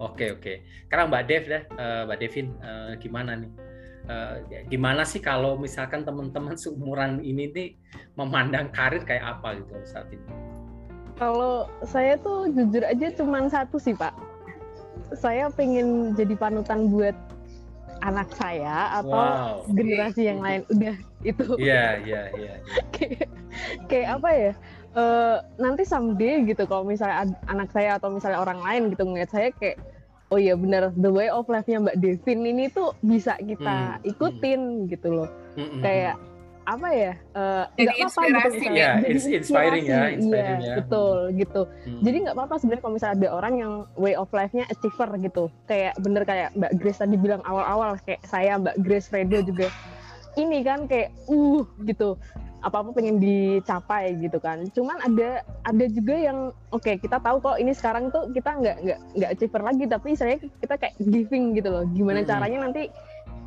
Oke 0.02 0.34
oke. 0.34 0.66
Sekarang 0.90 1.14
Mbak 1.14 1.24
Dev 1.30 1.44
deh, 1.46 1.62
Mbak 1.78 2.18
Devin 2.18 2.46
eh, 2.58 2.92
gimana 2.98 3.38
nih? 3.38 3.67
Uh, 4.08 4.40
gimana 4.72 5.04
sih 5.04 5.20
kalau 5.20 5.60
misalkan 5.60 6.00
teman-teman 6.00 6.56
seumuran 6.62 7.20
ini 7.20 7.52
nih 7.52 7.68
memandang 8.16 8.72
karir 8.72 9.04
kayak 9.04 9.36
apa 9.36 9.60
gitu 9.60 9.76
saat 9.84 10.08
ini? 10.08 10.24
Kalau 11.20 11.68
saya 11.84 12.16
tuh 12.16 12.48
jujur 12.48 12.88
aja 12.88 13.12
cuma 13.12 13.44
satu 13.52 13.76
sih 13.76 13.92
Pak. 13.92 14.16
Saya 15.12 15.52
pengen 15.52 16.16
jadi 16.16 16.32
panutan 16.40 16.88
buat 16.88 17.12
anak 18.00 18.30
saya 18.38 19.02
atau 19.02 19.12
wow. 19.12 19.66
generasi 19.74 20.30
yang 20.30 20.40
lain. 20.40 20.62
Udah 20.70 20.96
itu. 21.26 21.46
Iya 21.58 22.00
iya 22.06 22.22
iya. 22.38 22.54
iya. 22.64 23.26
Kayak 23.90 24.08
apa 24.22 24.30
ya? 24.32 24.52
Uh, 24.96 25.36
nanti 25.60 25.84
someday 25.84 26.48
gitu 26.48 26.64
kalau 26.64 26.82
misalnya 26.86 27.28
anak 27.44 27.68
saya 27.76 28.00
atau 28.00 28.08
misalnya 28.08 28.40
orang 28.40 28.58
lain 28.64 28.82
gitu 28.88 29.04
ngeliat 29.04 29.28
saya 29.28 29.52
kayak 29.52 29.76
oh 30.28 30.38
iya 30.38 30.54
benar 30.54 30.92
the 30.96 31.10
way 31.10 31.28
of 31.32 31.48
life-nya 31.48 31.80
Mbak 31.80 31.96
Devin 32.00 32.40
ini 32.44 32.64
tuh 32.68 32.92
bisa 33.00 33.36
kita 33.40 33.98
hmm. 34.00 34.10
ikutin 34.10 34.60
hmm. 34.60 34.86
gitu 34.92 35.08
loh. 35.12 35.28
Hmm. 35.58 35.82
kayak 35.82 36.14
apa 36.68 36.88
ya 36.92 37.12
uh, 37.32 37.64
nggak 37.80 37.96
apa-apa 37.96 38.20
gitu 38.28 38.48
misalnya 38.60 38.76
yeah, 38.76 38.94
jadi 39.00 39.16
it's 39.16 39.24
inspiring 39.24 39.84
ya 39.88 40.02
inspiring 40.12 40.60
iya, 40.60 40.68
ya. 40.68 40.76
betul 40.76 41.18
gitu 41.32 41.62
hmm. 41.64 42.00
jadi 42.04 42.16
nggak 42.28 42.36
apa-apa 42.36 42.54
sebenarnya 42.60 42.82
kalau 42.84 42.94
misalnya 43.00 43.14
ada 43.16 43.28
orang 43.32 43.54
yang 43.56 43.72
way 43.96 44.12
of 44.12 44.28
life-nya 44.36 44.68
achiever 44.68 45.08
gitu 45.16 45.44
kayak 45.64 45.96
bener 46.04 46.28
kayak 46.28 46.52
Mbak 46.52 46.72
Grace 46.76 47.00
tadi 47.00 47.16
bilang 47.16 47.40
awal-awal 47.48 47.96
kayak 48.04 48.20
saya 48.28 48.60
Mbak 48.60 48.76
Grace 48.84 49.08
Fredo 49.08 49.40
juga 49.40 49.72
ini 50.36 50.60
kan 50.60 50.84
kayak 50.84 51.08
uh 51.32 51.64
gitu 51.88 52.20
apa-apa 52.58 52.90
pengen 52.90 53.22
dicapai 53.22 54.18
gitu 54.18 54.42
kan 54.42 54.66
cuman 54.74 54.98
ada 55.04 55.46
ada 55.62 55.84
juga 55.86 56.14
yang 56.18 56.38
oke 56.74 56.82
okay, 56.82 56.98
kita 56.98 57.22
tahu 57.22 57.38
kok 57.38 57.62
ini 57.62 57.70
sekarang 57.70 58.10
tuh 58.10 58.26
kita 58.34 58.50
nggak 58.50 58.76
nggak 58.82 58.98
nggak 59.14 59.30
achiever 59.30 59.62
lagi 59.62 59.84
tapi 59.86 60.18
saya 60.18 60.34
kita 60.40 60.74
kayak 60.74 60.94
giving 60.98 61.54
gitu 61.54 61.70
loh 61.70 61.86
gimana 61.94 62.22
hmm. 62.22 62.28
caranya 62.28 62.58
nanti 62.66 62.90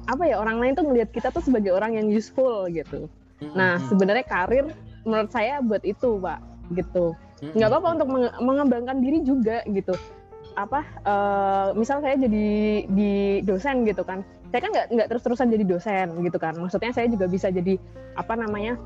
apa 0.10 0.24
ya 0.26 0.42
orang 0.42 0.58
lain 0.58 0.74
tuh 0.74 0.86
ngelihat 0.88 1.10
kita 1.14 1.30
tuh 1.30 1.44
sebagai 1.44 1.70
orang 1.76 1.94
yang 1.94 2.08
useful 2.10 2.66
gitu. 2.72 3.06
Mm-hmm. 3.42 3.54
Nah 3.54 3.78
sebenarnya 3.86 4.26
karir 4.26 4.66
menurut 5.06 5.30
saya 5.30 5.62
buat 5.62 5.84
itu 5.86 6.18
pak 6.18 6.40
gitu. 6.74 7.14
Nggak 7.42 7.70
apa-apa 7.74 7.90
untuk 7.98 8.10
mengembangkan 8.42 8.98
diri 9.02 9.26
juga 9.26 9.66
gitu. 9.70 9.94
Apa 10.54 10.86
uh, 11.06 11.68
misal 11.74 12.02
saya 12.06 12.18
jadi 12.18 12.48
di 12.86 13.42
dosen 13.46 13.86
gitu 13.86 14.06
kan. 14.06 14.22
Saya 14.54 14.62
kan 14.68 14.72
nggak 14.74 14.88
nggak 14.94 15.08
terus-terusan 15.10 15.50
jadi 15.50 15.66
dosen 15.66 16.08
gitu 16.22 16.38
kan. 16.38 16.54
Maksudnya 16.58 16.94
saya 16.94 17.10
juga 17.10 17.26
bisa 17.30 17.50
jadi 17.50 17.78
apa 18.14 18.34
namanya 18.38 18.78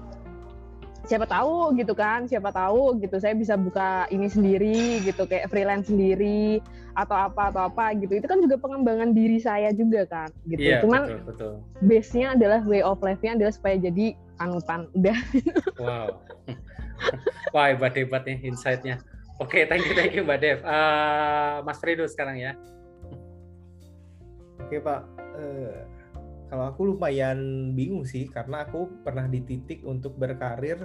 siapa 1.06 1.26
tahu 1.30 1.78
gitu 1.78 1.94
kan 1.94 2.26
siapa 2.26 2.50
tahu 2.50 2.98
gitu 3.00 3.22
saya 3.22 3.38
bisa 3.38 3.54
buka 3.56 4.10
ini 4.10 4.26
sendiri 4.26 5.06
gitu 5.06 5.30
kayak 5.30 5.54
freelance 5.54 5.88
sendiri 5.88 6.60
atau 6.98 7.16
apa 7.16 7.54
atau 7.54 7.62
apa 7.70 7.94
gitu. 8.00 8.18
Itu 8.18 8.26
kan 8.26 8.42
juga 8.42 8.58
pengembangan 8.58 9.14
diri 9.14 9.38
saya 9.38 9.70
juga 9.76 10.08
kan 10.10 10.30
gitu. 10.50 10.62
Iya, 10.66 10.82
cuman 10.82 11.02
betul, 11.06 11.22
betul. 11.30 11.54
base 11.86 12.12
nya 12.18 12.28
adalah 12.34 12.60
way 12.66 12.82
of 12.82 13.00
life-nya 13.04 13.38
adalah 13.38 13.54
supaya 13.54 13.76
jadi 13.78 14.18
panutan 14.36 14.90
udah. 14.98 15.18
Wow. 15.78 16.08
Wah 17.54 17.72
hebat 17.72 17.94
hebat 17.96 18.24
nih 18.26 18.42
insight-nya. 18.48 19.00
Oke 19.38 19.60
okay, 19.60 19.64
thank 19.68 19.84
you 19.84 19.94
thank 19.94 20.16
you 20.16 20.24
mbak 20.24 20.40
Dev. 20.40 20.60
Uh, 20.64 21.60
Mas 21.68 21.78
Fredo 21.80 22.08
sekarang 22.08 22.40
ya. 22.40 22.56
Oke 24.64 24.80
okay, 24.80 24.80
pak. 24.80 25.02
Uh, 25.36 25.95
kalau 26.50 26.66
aku 26.70 26.82
lumayan 26.94 27.72
bingung 27.74 28.06
sih 28.06 28.30
karena 28.30 28.66
aku 28.66 28.90
pernah 29.02 29.26
di 29.26 29.42
titik 29.42 29.82
untuk 29.86 30.16
berkarir 30.16 30.78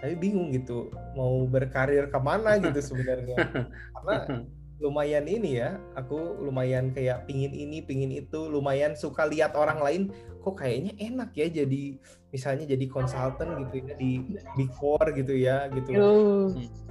tapi 0.00 0.16
bingung 0.16 0.48
gitu 0.52 0.88
mau 1.12 1.44
berkarir 1.44 2.08
ke 2.08 2.18
mana 2.20 2.56
gitu 2.56 2.80
sebenarnya. 2.92 3.36
Karena 3.92 4.44
lumayan 4.80 5.28
ini 5.28 5.60
ya 5.60 5.76
aku 5.92 6.40
lumayan 6.40 6.88
kayak 6.96 7.28
pingin 7.28 7.52
ini 7.52 7.84
pingin 7.84 8.08
itu 8.08 8.48
lumayan 8.48 8.96
suka 8.96 9.28
lihat 9.28 9.52
orang 9.52 9.76
lain 9.84 10.02
kok 10.40 10.56
kayaknya 10.56 10.96
enak 10.96 11.36
ya 11.36 11.52
jadi 11.52 12.00
misalnya 12.32 12.64
jadi 12.64 12.88
konsultan 12.88 13.68
gitu 13.68 13.84
ya 13.84 13.94
di 14.00 14.24
big 14.56 14.72
four 14.80 15.04
gitu 15.12 15.36
ya 15.36 15.68
gitu 15.68 15.92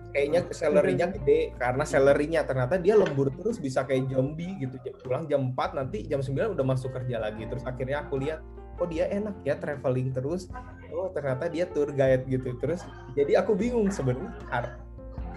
kayaknya 0.09 0.41
salarynya 0.49 1.07
gede 1.13 1.53
karena 1.57 1.83
salarynya 1.85 2.41
ternyata 2.41 2.81
dia 2.81 2.97
lembur 2.97 3.29
terus 3.29 3.61
bisa 3.61 3.85
kayak 3.85 4.09
zombie 4.09 4.57
gitu 4.57 4.75
pulang 5.05 5.29
jam 5.29 5.53
4 5.53 5.77
nanti 5.77 6.05
jam 6.09 6.21
9 6.21 6.57
udah 6.57 6.65
masuk 6.65 6.89
kerja 6.93 7.21
lagi. 7.21 7.45
Terus 7.45 7.63
akhirnya 7.65 8.05
aku 8.05 8.17
lihat 8.21 8.41
oh 8.79 8.87
dia 8.89 9.05
enak 9.11 9.35
ya 9.45 9.55
traveling 9.59 10.09
terus. 10.09 10.49
Oh 10.89 11.13
ternyata 11.13 11.45
dia 11.47 11.69
tour 11.69 11.93
guide 11.93 12.25
gitu. 12.25 12.57
Terus 12.57 12.81
jadi 13.13 13.41
aku 13.45 13.53
bingung 13.53 13.93
sebenarnya 13.93 14.33
kar 14.49 14.65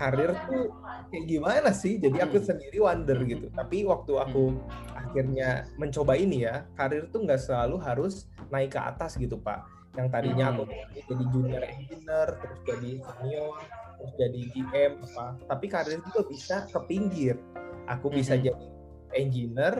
karir 0.00 0.32
tuh 0.48 0.72
kayak 1.12 1.24
gimana 1.28 1.70
sih? 1.70 2.00
Jadi 2.00 2.18
aku 2.24 2.40
hmm. 2.40 2.46
sendiri 2.48 2.78
wonder 2.80 3.18
gitu. 3.28 3.46
Tapi 3.52 3.84
waktu 3.84 4.12
aku 4.16 4.56
hmm. 4.56 4.60
akhirnya 4.96 5.68
mencoba 5.76 6.16
ini 6.16 6.48
ya 6.48 6.64
karir 6.80 7.12
tuh 7.12 7.28
nggak 7.28 7.40
selalu 7.40 7.76
harus 7.84 8.26
naik 8.48 8.72
ke 8.72 8.80
atas 8.80 9.20
gitu 9.20 9.36
pak. 9.36 9.68
Yang 9.92 10.08
tadinya 10.08 10.56
aku 10.56 10.64
hmm. 10.64 11.04
jadi 11.12 11.24
junior 11.28 11.62
engineer 11.68 12.28
terus 12.40 12.58
jadi 12.64 12.90
senior 13.04 13.81
terus 14.02 14.14
jadi 14.18 14.40
GM 14.50 14.92
apa. 14.98 15.26
Tapi 15.46 15.66
karir 15.70 16.02
juga 16.02 16.20
bisa 16.26 16.56
ke 16.66 16.80
pinggir. 16.90 17.38
Aku 17.86 18.10
bisa 18.10 18.34
mm-hmm. 18.34 18.46
jadi 18.50 18.66
engineer 19.14 19.74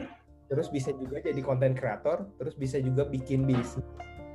terus 0.46 0.68
bisa 0.68 0.92
juga 0.92 1.18
jadi 1.24 1.40
content 1.40 1.72
creator 1.72 2.28
terus 2.36 2.52
bisa 2.52 2.76
juga 2.76 3.08
bikin 3.08 3.48
bisnis 3.48 3.88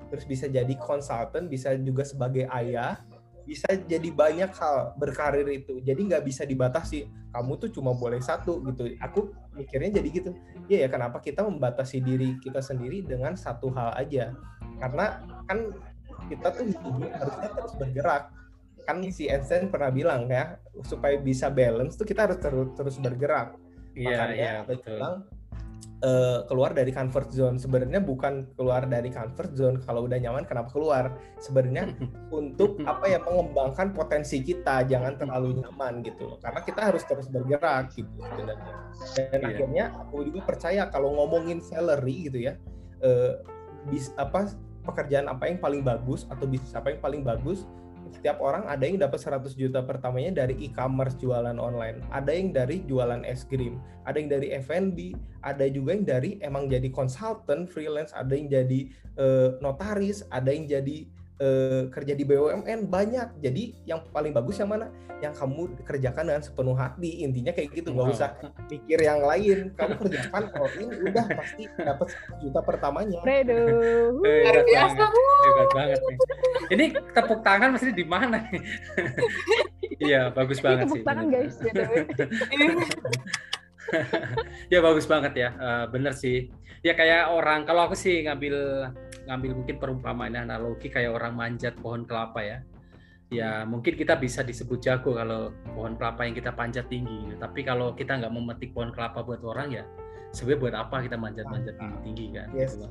terus 0.10 0.26
bisa 0.26 0.50
jadi 0.50 0.74
konsultan 0.82 1.46
bisa 1.46 1.78
juga 1.78 2.02
sebagai 2.02 2.50
ayah 2.50 2.98
bisa 3.48 3.72
jadi 3.88 4.12
banyak 4.12 4.52
hal 4.60 4.92
berkarir 5.00 5.48
itu. 5.48 5.80
Jadi 5.80 6.12
nggak 6.12 6.28
bisa 6.28 6.44
dibatasi. 6.44 7.08
Kamu 7.32 7.56
tuh 7.56 7.72
cuma 7.72 7.96
boleh 7.96 8.20
satu 8.20 8.60
gitu. 8.68 8.92
Aku 9.00 9.32
mikirnya 9.56 10.04
jadi 10.04 10.10
gitu. 10.12 10.36
Ya 10.68 10.84
ya 10.84 10.92
kenapa 10.92 11.24
kita 11.24 11.48
membatasi 11.48 12.04
diri 12.04 12.36
kita 12.44 12.60
sendiri 12.60 13.08
dengan 13.08 13.40
satu 13.40 13.72
hal 13.72 13.96
aja? 13.96 14.36
Karena 14.84 15.24
kan 15.48 15.72
kita 16.28 16.48
tuh 16.60 16.76
hidup 16.76 17.08
harusnya 17.08 17.50
terus 17.56 17.74
bergerak 17.80 18.24
kan 18.88 19.04
si 19.12 19.28
Einstein 19.28 19.68
pernah 19.68 19.92
bilang 19.92 20.32
ya 20.32 20.56
supaya 20.88 21.20
bisa 21.20 21.52
balance 21.52 22.00
tuh 22.00 22.08
kita 22.08 22.24
harus 22.24 22.40
terus 22.40 22.72
terus 22.72 22.96
bergerak. 23.04 23.60
Yeah, 23.92 24.24
makanya 24.24 24.40
yeah, 24.40 24.60
betul. 24.64 24.96
bilang 24.96 25.16
uh, 26.08 26.40
keluar 26.48 26.72
dari 26.72 26.96
comfort 26.96 27.28
zone. 27.36 27.60
Sebenarnya 27.60 28.00
bukan 28.00 28.48
keluar 28.56 28.88
dari 28.88 29.12
comfort 29.12 29.52
zone. 29.60 29.78
Kalau 29.84 30.08
udah 30.08 30.16
nyaman 30.16 30.48
kenapa 30.48 30.72
keluar? 30.72 31.20
Sebenarnya 31.44 31.92
untuk 32.40 32.80
apa 32.88 33.12
ya 33.12 33.20
mengembangkan 33.20 33.92
potensi 33.92 34.40
kita. 34.40 34.88
Jangan 34.88 35.20
terlalu 35.20 35.60
nyaman 35.60 36.00
gitu 36.08 36.40
karena 36.40 36.64
kita 36.64 36.82
harus 36.88 37.04
terus 37.04 37.28
bergerak 37.28 37.92
gitu 37.92 38.10
sebenarnya. 38.24 38.74
Dan 39.20 39.40
yeah. 39.44 39.50
akhirnya 39.52 39.86
aku 40.00 40.24
juga 40.32 40.40
percaya 40.48 40.88
kalau 40.88 41.12
ngomongin 41.12 41.60
salary 41.60 42.32
gitu 42.32 42.48
ya 42.48 42.56
uh, 43.04 43.42
bis 43.92 44.16
apa 44.16 44.52
pekerjaan 44.88 45.28
apa 45.28 45.52
yang 45.52 45.60
paling 45.60 45.84
bagus 45.84 46.24
atau 46.32 46.48
bisnis 46.48 46.72
apa 46.72 46.96
yang 46.96 47.02
paling 47.04 47.22
bagus 47.28 47.68
setiap 48.14 48.40
orang 48.40 48.68
ada 48.70 48.84
yang 48.86 49.02
dapat 49.02 49.20
100 49.20 49.58
juta 49.58 49.84
pertamanya 49.84 50.46
dari 50.46 50.56
e-commerce 50.64 51.18
jualan 51.20 51.58
online, 51.58 52.04
ada 52.14 52.32
yang 52.32 52.56
dari 52.56 52.84
jualan 52.86 53.26
es 53.28 53.44
krim, 53.44 53.82
ada 54.08 54.18
yang 54.18 54.30
dari 54.32 54.54
F&B, 54.56 55.18
ada 55.44 55.66
juga 55.68 55.96
yang 55.96 56.06
dari 56.06 56.40
emang 56.40 56.72
jadi 56.72 56.88
konsultan 56.92 57.68
freelance, 57.68 58.16
ada 58.16 58.32
yang 58.32 58.48
jadi 58.48 58.80
uh, 59.20 59.50
notaris, 59.60 60.24
ada 60.32 60.54
yang 60.54 60.70
jadi 60.70 61.10
uh, 61.42 61.90
kerja 61.90 62.14
di 62.14 62.24
BUMN 62.26 62.90
banyak. 62.90 63.42
Jadi 63.42 63.74
yang 63.86 64.04
paling 64.10 64.34
bagus 64.34 64.58
yang 64.62 64.70
mana? 64.70 64.90
Yang 65.18 65.34
kamu 65.42 65.62
kerjakan 65.82 66.24
dengan 66.30 66.44
sepenuh 66.46 66.78
hati. 66.78 67.26
Intinya 67.26 67.50
kayak 67.54 67.74
gitu, 67.74 67.90
nggak 67.94 68.08
usah 68.14 68.30
mikir 68.70 69.00
yang 69.02 69.22
lain. 69.26 69.74
Kamu 69.74 69.94
kerjakan 69.98 70.44
all 70.54 70.72
in, 70.78 70.90
udah 71.10 71.26
pasti 71.34 71.64
dapat 71.78 72.08
juta 72.42 72.60
pertamanya. 72.62 73.20
Aduh, 73.26 74.14
luar 74.22 74.58
biasa 74.62 75.04
Hebat 75.48 75.70
banget 75.74 76.00
nih. 76.02 76.18
Ini 76.68 76.86
tepuk 77.14 77.40
tangan 77.42 77.70
mesti 77.74 77.92
di 77.94 78.06
mana 78.06 78.38
nih? 78.50 78.62
Iya, 79.98 80.30
bagus 80.30 80.62
banget 80.62 80.86
tepuk 80.86 80.94
sih. 80.94 81.02
Tepuk 81.02 81.10
tangan 81.10 81.26
guys. 81.34 81.56
ya 84.74 84.80
bagus 84.84 85.06
banget 85.10 85.34
ya, 85.34 85.50
uh, 85.58 85.86
bener 85.90 86.14
sih. 86.14 86.54
Ya 86.86 86.94
kayak 86.94 87.34
orang, 87.34 87.66
kalau 87.66 87.90
aku 87.90 87.96
sih 87.98 88.22
ngambil 88.22 88.56
ngambil 89.28 89.52
mungkin 89.64 89.76
perumpamaan 89.78 90.36
analogi 90.40 90.88
kayak 90.88 91.14
orang 91.14 91.36
manjat 91.36 91.76
pohon 91.78 92.08
kelapa 92.08 92.42
ya. 92.42 92.60
Ya 93.28 93.68
mungkin 93.68 94.00
kita 94.00 94.16
bisa 94.16 94.40
disebut 94.40 94.80
jago 94.80 95.12
kalau 95.12 95.52
pohon 95.76 96.00
kelapa 96.00 96.24
yang 96.24 96.34
kita 96.34 96.56
panjat 96.56 96.88
tinggi. 96.88 97.36
Tapi 97.36 97.68
kalau 97.68 97.92
kita 97.92 98.16
nggak 98.16 98.32
memetik 98.32 98.72
pohon 98.72 98.96
kelapa 98.96 99.20
buat 99.22 99.44
orang 99.44 99.76
ya 99.76 99.84
sebenarnya 100.32 100.60
buat 100.64 100.76
apa 100.76 100.96
kita 101.08 101.16
manjat-manjat 101.20 101.76
tinggi-tinggi 101.76 102.26
kan? 102.36 102.48
Yes. 102.56 102.76
gitu 102.76 102.88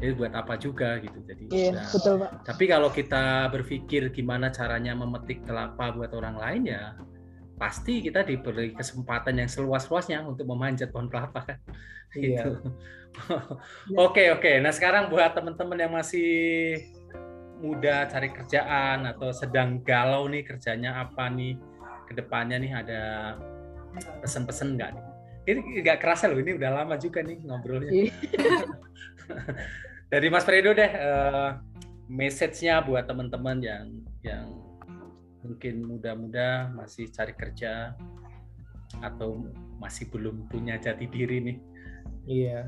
jadi 0.00 0.16
buat 0.16 0.32
apa 0.32 0.56
juga 0.56 0.96
gitu 1.04 1.18
jadi 1.28 1.44
iya, 1.52 1.70
ya. 1.76 1.84
betul 1.92 2.14
pak. 2.24 2.30
Tapi 2.48 2.64
kalau 2.66 2.88
kita 2.88 3.52
berpikir 3.52 4.08
gimana 4.10 4.48
caranya 4.48 4.96
memetik 4.96 5.44
kelapa 5.44 5.92
buat 5.92 6.10
orang 6.16 6.40
lain 6.40 6.62
ya 6.72 6.96
pasti 7.60 8.00
kita 8.00 8.24
diberi 8.24 8.72
kesempatan 8.72 9.36
yang 9.36 9.50
seluas-luasnya 9.52 10.24
untuk 10.24 10.48
memanjat 10.48 10.88
pohon 10.88 11.12
kelapa 11.12 11.44
kan 11.44 11.58
iya. 12.16 12.48
gitu 12.48 12.56
Oke 14.06 14.30
oke. 14.30 14.62
Nah 14.62 14.72
sekarang 14.74 15.10
buat 15.10 15.34
teman-teman 15.34 15.78
yang 15.78 15.92
masih 15.94 16.30
muda 17.60 18.08
cari 18.08 18.32
kerjaan 18.32 19.04
atau 19.04 19.34
sedang 19.36 19.84
galau 19.84 20.24
nih 20.30 20.46
kerjanya 20.46 21.04
apa 21.04 21.28
nih 21.28 21.60
ke 22.08 22.16
depannya 22.16 22.56
nih 22.56 22.72
ada 22.72 23.02
pesan-pesan 24.24 24.78
nggak 24.78 24.90
nih? 24.96 25.04
Ini 25.50 25.60
nggak 25.82 25.98
kerasa 26.00 26.30
loh 26.30 26.38
ini 26.38 26.56
udah 26.56 26.70
lama 26.70 26.94
juga 26.96 27.20
nih 27.24 27.38
ngobrolnya. 27.44 27.90
Iya. 27.90 28.14
Dari 30.12 30.26
Mas 30.26 30.42
Fredo 30.42 30.74
deh 30.74 30.90
uh, 30.90 31.58
message-nya 32.10 32.82
buat 32.82 33.06
teman-teman 33.06 33.62
yang 33.62 33.86
yang 34.26 34.46
mungkin 35.50 35.82
muda-muda 35.82 36.70
masih 36.78 37.10
cari 37.10 37.34
kerja 37.34 37.98
atau 39.02 39.50
masih 39.82 40.06
belum 40.14 40.46
punya 40.46 40.78
jati 40.78 41.10
diri 41.10 41.42
nih? 41.42 41.58
Iya, 42.30 42.60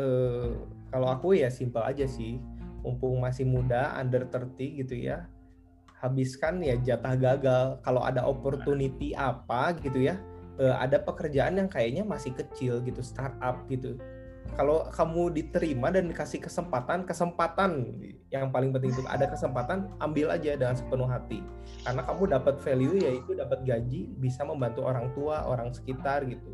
uh, 0.00 0.56
kalau 0.88 1.08
aku 1.12 1.36
ya 1.36 1.52
simpel 1.52 1.84
aja 1.84 2.08
sih, 2.08 2.40
mumpung 2.80 3.20
masih 3.20 3.44
muda, 3.44 3.92
under 4.00 4.24
30 4.24 4.80
gitu 4.80 4.96
ya, 4.96 5.28
habiskan 6.00 6.64
ya 6.64 6.80
jatah 6.80 7.14
gagal. 7.20 7.66
Kalau 7.84 8.00
ada 8.00 8.24
opportunity 8.24 9.12
apa 9.12 9.76
gitu 9.84 10.08
ya, 10.08 10.16
uh, 10.56 10.80
ada 10.80 10.96
pekerjaan 11.00 11.60
yang 11.60 11.68
kayaknya 11.68 12.04
masih 12.04 12.32
kecil 12.32 12.80
gitu, 12.80 13.04
startup 13.04 13.64
gitu 13.68 14.00
kalau 14.52 14.84
kamu 14.92 15.32
diterima 15.32 15.88
dan 15.88 16.12
dikasih 16.12 16.44
kesempatan, 16.44 17.08
kesempatan 17.08 17.96
yang 18.28 18.52
paling 18.52 18.68
penting 18.68 18.92
itu 18.92 19.00
ada 19.08 19.24
kesempatan, 19.24 19.88
ambil 19.96 20.28
aja 20.28 20.52
dengan 20.56 20.76
sepenuh 20.76 21.08
hati. 21.08 21.40
Karena 21.84 22.04
kamu 22.04 22.22
dapat 22.36 22.60
value 22.60 23.00
yaitu 23.00 23.32
dapat 23.32 23.64
gaji, 23.64 24.12
bisa 24.20 24.44
membantu 24.44 24.84
orang 24.84 25.08
tua, 25.16 25.48
orang 25.48 25.72
sekitar 25.72 26.28
gitu. 26.28 26.52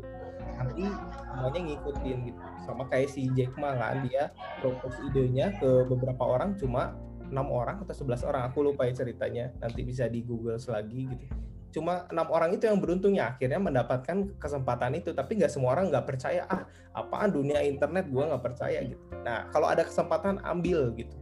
Nanti 0.55 0.87
semuanya 1.27 1.59
ngikutin 1.59 2.17
gitu. 2.31 2.39
Sama 2.63 2.87
kayak 2.87 3.11
si 3.11 3.27
Jack 3.35 3.55
Ma 3.59 3.75
kan, 3.75 4.07
dia 4.07 4.31
propose 4.63 4.95
idenya 5.11 5.55
ke 5.59 5.83
beberapa 5.87 6.23
orang 6.23 6.55
cuma 6.55 6.95
enam 7.29 7.51
orang 7.51 7.83
atau 7.83 7.93
11 7.93 8.25
orang, 8.25 8.47
aku 8.47 8.63
lupa 8.63 8.87
ya 8.87 8.95
ceritanya. 8.95 9.51
Nanti 9.59 9.83
bisa 9.83 10.07
di 10.07 10.23
Google 10.23 10.59
lagi 10.59 11.03
gitu 11.03 11.27
cuma 11.69 12.09
enam 12.09 12.27
orang 12.33 12.53
itu 12.53 12.65
yang 12.65 12.81
beruntung 12.81 13.13
ya 13.15 13.33
akhirnya 13.35 13.61
mendapatkan 13.61 14.33
kesempatan 14.41 14.97
itu. 14.97 15.13
Tapi 15.13 15.39
nggak 15.39 15.51
semua 15.51 15.77
orang 15.77 15.93
nggak 15.93 16.05
percaya 16.05 16.45
ah 16.49 16.65
apaan 16.97 17.29
dunia 17.31 17.61
internet 17.61 18.09
gue 18.09 18.23
nggak 18.23 18.43
percaya 18.43 18.81
gitu. 18.83 19.01
Nah 19.21 19.47
kalau 19.53 19.69
ada 19.69 19.85
kesempatan 19.85 20.41
ambil 20.43 20.91
gitu. 20.97 21.15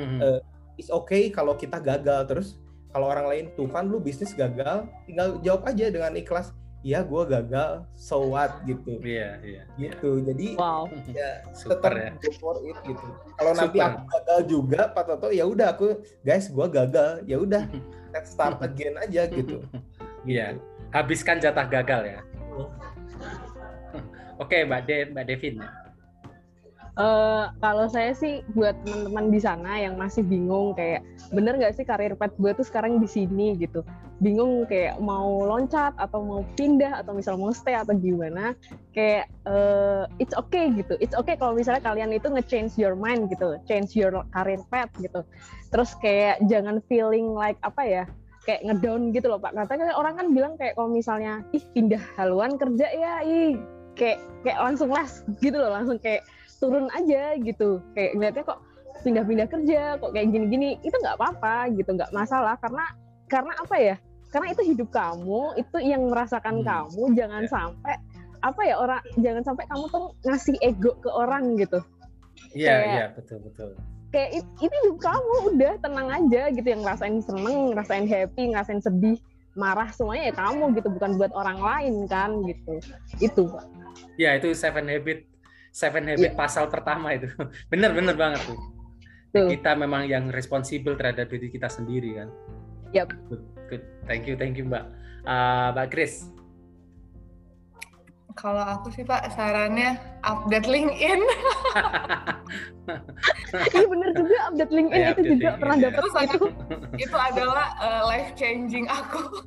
Mm-hmm. 0.00 0.18
uh, 0.24 0.40
it's 0.80 0.88
okay 0.88 1.28
kalau 1.28 1.54
kita 1.54 1.78
gagal 1.78 2.26
terus. 2.26 2.48
Kalau 2.90 3.06
orang 3.06 3.30
lain 3.30 3.44
tuh 3.54 3.70
kan 3.70 3.86
lu 3.86 4.02
bisnis 4.02 4.34
gagal 4.34 4.82
tinggal 5.06 5.38
jawab 5.46 5.62
aja 5.70 5.86
dengan 5.92 6.10
ikhlas. 6.18 6.50
Ya 6.80 7.04
gue 7.04 7.22
gagal 7.28 7.84
so 7.92 8.32
what? 8.32 8.50
Gitu. 8.64 8.98
Iya 9.04 9.14
yeah, 9.14 9.32
iya. 9.44 9.62
Yeah, 9.78 9.92
gitu. 9.94 10.10
Jadi 10.26 10.46
wow. 10.58 10.88
ya 11.18 11.44
tetap 11.54 11.92
ya. 11.92 12.10
go 12.18 12.30
for 12.40 12.56
it 12.66 12.78
gitu. 12.82 13.06
Kalau 13.36 13.52
nanti 13.54 13.78
aku 13.78 14.00
gagal 14.08 14.40
juga 14.48 14.80
Pak 14.90 15.04
Toto 15.06 15.28
ya 15.30 15.44
udah 15.46 15.76
aku 15.76 16.02
guys 16.24 16.50
gue 16.50 16.66
gagal. 16.66 17.22
Ya 17.28 17.36
udah 17.38 17.68
let's 18.10 18.30
start 18.34 18.58
again 18.68 18.94
aja 18.98 19.26
gitu 19.30 19.62
Iya, 20.28 20.60
habiskan 20.92 21.40
jatah 21.40 21.64
gagal 21.64 22.02
ya. 22.04 22.20
Oke, 24.36 24.64
Mbak 24.68 24.82
De, 24.84 24.96
Mbak 25.12 25.24
Devin. 25.28 25.56
Uh, 26.98 27.50
kalau 27.62 27.86
saya 27.86 28.10
sih 28.14 28.42
buat 28.54 28.74
teman-teman 28.82 29.30
di 29.30 29.40
sana 29.42 29.78
yang 29.78 29.94
masih 29.94 30.26
bingung 30.26 30.74
kayak 30.74 31.06
bener 31.30 31.54
nggak 31.54 31.78
sih 31.78 31.86
karir 31.86 32.18
pet 32.18 32.34
gue 32.38 32.50
tuh 32.54 32.66
sekarang 32.66 32.98
di 32.98 33.06
sini? 33.06 33.54
gitu. 33.58 33.86
Bingung 34.20 34.68
kayak 34.68 35.00
mau 35.00 35.46
loncat 35.46 35.96
atau 35.96 36.20
mau 36.20 36.40
pindah 36.58 37.00
atau 37.00 37.16
misal 37.16 37.38
mau 37.40 37.54
stay 37.54 37.78
atau 37.78 37.96
gimana 37.96 38.52
kayak 38.92 39.30
uh, 39.46 40.10
it's 40.18 40.34
okay 40.34 40.70
gitu. 40.74 40.98
It's 40.98 41.14
okay 41.14 41.38
kalau 41.38 41.56
misalnya 41.56 41.80
kalian 41.84 42.10
itu 42.12 42.26
nge-change 42.26 42.76
your 42.76 42.98
mind 42.98 43.30
gitu 43.30 43.56
change 43.64 43.94
your 43.94 44.26
career 44.34 44.60
path 44.68 44.92
gitu. 44.98 45.22
Terus 45.70 45.94
kayak 46.02 46.42
jangan 46.50 46.82
feeling 46.90 47.32
like 47.32 47.56
apa 47.62 47.82
ya 47.86 48.04
kayak 48.44 48.64
ngedown 48.64 49.12
gitu 49.12 49.30
loh 49.30 49.40
Pak. 49.40 49.52
Katanya 49.54 49.94
orang 49.94 50.16
kan 50.16 50.26
bilang 50.32 50.52
kayak 50.56 50.74
kalau 50.76 50.90
misalnya 50.90 51.44
ih 51.52 51.64
pindah 51.76 52.00
haluan 52.16 52.56
kerja 52.56 52.86
ya, 52.90 53.12
ih. 53.24 53.54
Kayak 53.94 54.22
kayak 54.46 54.58
langsung 54.58 54.88
les 54.90 55.12
gitu 55.44 55.56
loh, 55.60 55.70
langsung 55.70 56.00
kayak 56.00 56.24
turun 56.60 56.86
aja 56.92 57.34
gitu. 57.40 57.80
Kayak 57.96 58.10
ngeliatnya 58.16 58.44
kok 58.44 58.60
pindah-pindah 59.02 59.48
kerja, 59.48 59.82
kok 59.96 60.12
kayak 60.12 60.28
gini-gini, 60.28 60.76
itu 60.84 60.92
nggak 60.92 61.16
apa-apa 61.16 61.72
gitu, 61.72 61.96
nggak 61.96 62.12
masalah 62.12 62.54
karena 62.60 62.84
karena 63.26 63.52
apa 63.56 63.76
ya? 63.80 63.96
Karena 64.30 64.54
itu 64.54 64.62
hidup 64.62 64.88
kamu, 64.94 65.58
itu 65.58 65.76
yang 65.82 66.06
merasakan 66.06 66.62
hmm. 66.62 66.66
kamu, 66.68 67.02
jangan 67.18 67.42
yeah. 67.42 67.50
sampai 67.50 67.94
apa 68.40 68.60
ya 68.64 68.74
orang 68.80 69.02
jangan 69.20 69.42
sampai 69.44 69.64
kamu 69.68 69.84
tuh 69.92 70.04
ngasih 70.24 70.56
ego 70.62 70.92
ke 71.00 71.10
orang 71.10 71.56
gitu. 71.58 71.80
Iya, 72.56 72.68
yeah, 72.68 72.78
iya, 72.78 72.96
yeah, 73.04 73.08
betul 73.12 73.38
betul 73.42 73.76
kayak 74.10 74.42
ini 74.58 74.76
hidup 74.82 74.98
kamu 74.98 75.34
udah 75.54 75.72
tenang 75.78 76.08
aja 76.10 76.42
gitu 76.50 76.66
yang 76.66 76.82
ngerasain 76.82 77.22
seneng 77.22 77.74
ngerasain 77.74 78.06
happy 78.10 78.42
ngerasain 78.50 78.82
sedih 78.82 79.18
marah 79.54 79.90
semuanya 79.94 80.30
ya 80.30 80.34
kamu 80.34 80.74
gitu 80.78 80.88
bukan 80.90 81.18
buat 81.18 81.32
orang 81.34 81.58
lain 81.58 81.94
kan 82.10 82.42
gitu 82.46 82.74
itu 83.22 83.44
ya 84.18 84.34
itu 84.38 84.50
seven 84.54 84.86
habit 84.90 85.26
seven 85.70 86.06
habit 86.06 86.32
yeah. 86.32 86.38
pasal 86.38 86.66
pertama 86.66 87.14
itu 87.14 87.30
bener 87.72 87.94
bener 87.94 88.14
banget 88.14 88.42
tuh 88.46 88.58
Tuh. 89.30 89.46
kita 89.46 89.78
memang 89.78 90.10
yang 90.10 90.26
responsibel 90.34 90.98
terhadap 90.98 91.30
diri 91.30 91.54
kita 91.54 91.70
sendiri 91.70 92.18
kan 92.18 92.28
yep. 92.90 93.08
good, 93.30 93.42
good. 93.70 93.82
thank 94.10 94.26
you 94.26 94.34
thank 94.34 94.58
you 94.58 94.66
mbak 94.66 94.90
uh, 95.22 95.70
mbak 95.70 95.94
Chris 95.94 96.26
kalau 98.40 98.64
aku 98.64 98.88
sih 98.94 99.04
Pak 99.04 99.36
sarannya 99.36 100.00
update 100.24 100.68
LinkedIn. 100.68 101.20
Iya 103.50 103.86
benar 103.86 104.10
juga 104.14 104.36
update 104.50 104.72
LinkedIn 104.74 105.02
ya, 105.02 105.10
itu 105.14 105.22
juga 105.22 105.30
LinkedIn, 105.30 105.60
pernah 105.62 105.76
dapat 105.78 106.02
itu. 106.02 106.18
itu. 106.18 106.46
itu 107.06 107.16
adalah 107.18 107.68
uh, 107.78 108.02
life 108.10 108.30
changing 108.34 108.86
aku. 108.90 109.46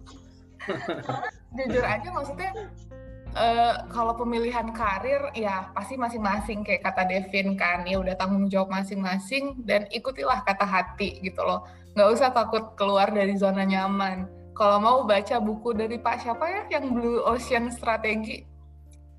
Jujur 1.52 1.84
aja 1.84 2.08
maksudnya 2.08 2.52
uh, 3.34 3.86
kalau 3.90 4.14
pemilihan 4.18 4.70
karir 4.74 5.30
ya 5.34 5.70
pasti 5.74 5.98
masing-masing 5.98 6.62
kayak 6.62 6.86
kata 6.86 7.06
Devin 7.10 7.58
kan 7.58 7.86
ya 7.86 8.00
udah 8.00 8.16
tanggung 8.18 8.48
jawab 8.50 8.72
masing-masing 8.72 9.62
dan 9.66 9.86
ikutilah 9.90 10.42
kata 10.46 10.66
hati 10.66 11.22
gitu 11.22 11.42
loh. 11.42 11.66
Nggak 11.94 12.10
usah 12.10 12.30
takut 12.34 12.74
keluar 12.74 13.10
dari 13.10 13.38
zona 13.38 13.66
nyaman. 13.66 14.26
Kalau 14.54 14.78
mau 14.78 14.98
baca 15.06 15.42
buku 15.42 15.74
dari 15.74 15.98
Pak 15.98 16.26
siapa 16.26 16.46
ya 16.46 16.62
yang 16.78 16.94
Blue 16.94 17.26
Ocean 17.26 17.74
Strategi 17.74 18.46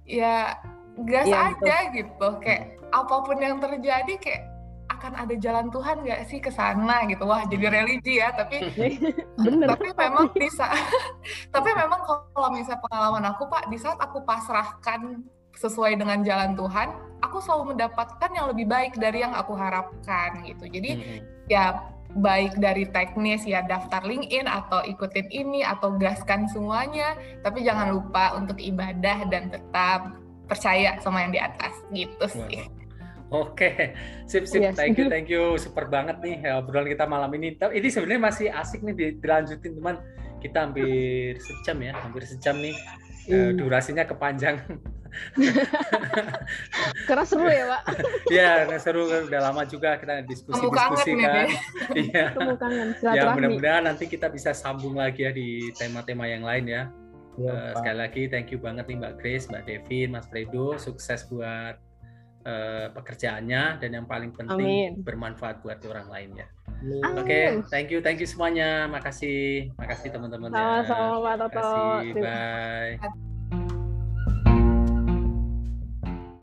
ya 0.07 0.55
gas 1.03 1.27
ya, 1.27 1.51
aja 1.51 1.77
betul. 1.91 1.95
gitu 1.99 2.29
kayak 2.39 2.63
apa 2.95 3.17
pun 3.27 3.37
yang 3.43 3.59
terjadi 3.59 4.15
kayak 4.23 4.54
akan 5.05 5.21
ada 5.21 5.37
jalan 5.37 5.69
Tuhan 5.69 6.01
nggak 6.01 6.21
sih 6.33 6.41
ke 6.41 6.49
sana 6.49 7.05
gitu 7.05 7.29
wah 7.29 7.45
jadi 7.45 7.69
religi 7.69 8.25
ya 8.25 8.33
tapi 8.33 8.73
Bener. 9.45 9.69
tapi 9.69 9.93
memang 9.93 10.33
bisa 10.33 10.65
tapi 11.55 11.71
memang 11.77 12.01
kalau 12.33 12.49
misalnya 12.49 12.81
pengalaman 12.89 13.25
aku 13.37 13.45
pak 13.53 13.69
di 13.69 13.77
saat 13.77 14.01
aku 14.01 14.25
pasrahkan 14.25 15.21
sesuai 15.61 16.01
dengan 16.01 16.25
jalan 16.25 16.57
Tuhan 16.57 16.89
aku 17.21 17.37
selalu 17.45 17.77
mendapatkan 17.77 18.31
yang 18.33 18.49
lebih 18.49 18.65
baik 18.65 18.97
dari 18.97 19.21
yang 19.21 19.37
aku 19.37 19.53
harapkan 19.53 20.41
gitu 20.49 20.73
jadi 20.73 20.91
hmm. 20.97 21.21
ya 21.53 21.85
baik 22.17 22.57
dari 22.57 22.89
teknis 22.89 23.45
ya 23.45 23.61
daftar 23.61 24.01
LinkedIn 24.01 24.49
atau 24.49 24.81
ikutin 24.89 25.29
ini 25.29 25.69
atau 25.69 26.01
gaskan 26.01 26.49
semuanya 26.49 27.13
tapi 27.45 27.61
jangan 27.61 27.93
lupa 27.93 28.41
untuk 28.41 28.57
ibadah 28.57 29.29
dan 29.29 29.53
tetap 29.53 30.17
percaya 30.49 30.97
sama 31.05 31.29
yang 31.29 31.33
di 31.33 31.41
atas 31.41 31.75
gitu 31.93 32.25
sih. 32.29 32.69
Oke, 33.33 33.57
okay. 33.57 33.75
sip 34.29 34.45
sip, 34.45 34.61
yes. 34.63 34.77
thank 34.77 35.01
you 35.01 35.09
thank 35.09 35.33
you, 35.33 35.57
super 35.57 35.89
banget 35.89 36.21
nih 36.21 36.45
ya, 36.45 36.61
obrolan 36.61 36.87
kita 36.87 37.09
malam 37.09 37.33
ini. 37.35 37.57
Ini 37.57 37.89
sebenarnya 37.89 38.23
masih 38.23 38.47
asik 38.53 38.85
nih 38.85 39.17
dilanjutin 39.19 39.81
teman. 39.81 39.97
Kita 40.45 40.69
hampir 40.69 41.41
sejam 41.41 41.81
ya, 41.81 41.93
hampir 41.97 42.23
sejam 42.29 42.61
nih. 42.61 42.77
Mm. 43.25 43.57
durasinya 43.57 44.05
kepanjangan. 44.05 44.77
Karena 47.09 47.25
seru 47.25 47.49
ya, 47.49 47.65
Pak. 47.71 47.83
Iya, 48.29 48.51
seru 48.77 49.09
udah 49.09 49.41
lama 49.41 49.63
juga 49.65 49.97
kita 49.97 50.25
diskusi-diskusi 50.29 51.11
kan. 51.23 51.49
Iya. 51.97 52.25
Ya, 53.15 53.31
mudah-mudahan 53.31 53.85
nanti 53.87 54.11
kita 54.11 54.29
bisa 54.29 54.51
sambung 54.53 54.99
lagi 54.99 55.25
ya 55.25 55.33
di 55.33 55.71
tema-tema 55.77 56.27
yang 56.27 56.43
lain 56.43 56.65
ya. 56.67 56.83
ya 57.35 57.51
uh, 57.51 57.73
sekali 57.79 57.99
lagi 57.99 58.23
thank 58.31 58.51
you 58.55 58.59
banget 58.63 58.87
nih 58.87 58.97
Mbak 59.01 59.15
Grace, 59.19 59.47
Mbak 59.51 59.63
Devin, 59.67 60.09
Mas 60.15 60.27
Fredo, 60.31 60.79
sukses 60.79 61.27
buat 61.31 61.79
uh, 62.45 62.87
pekerjaannya 62.93 63.81
dan 63.81 63.91
yang 63.91 64.07
paling 64.07 64.31
penting 64.33 65.01
Amin. 65.01 65.05
bermanfaat 65.05 65.65
buat 65.65 65.81
orang 65.85 66.09
lain 66.09 66.31
ya. 66.45 66.49
Oke, 66.85 67.25
okay, 67.25 67.45
thank 67.73 67.89
you, 67.89 68.05
thank 68.05 68.21
you 68.21 68.29
semuanya. 68.29 68.85
Makasih, 68.93 69.73
makasih 69.81 70.13
teman-teman. 70.13 70.53
Sama-sama, 70.53 71.17
Pak 71.25 71.35
Toto. 71.41 71.61
Makasih, 71.65 72.13
bye. 72.21 73.25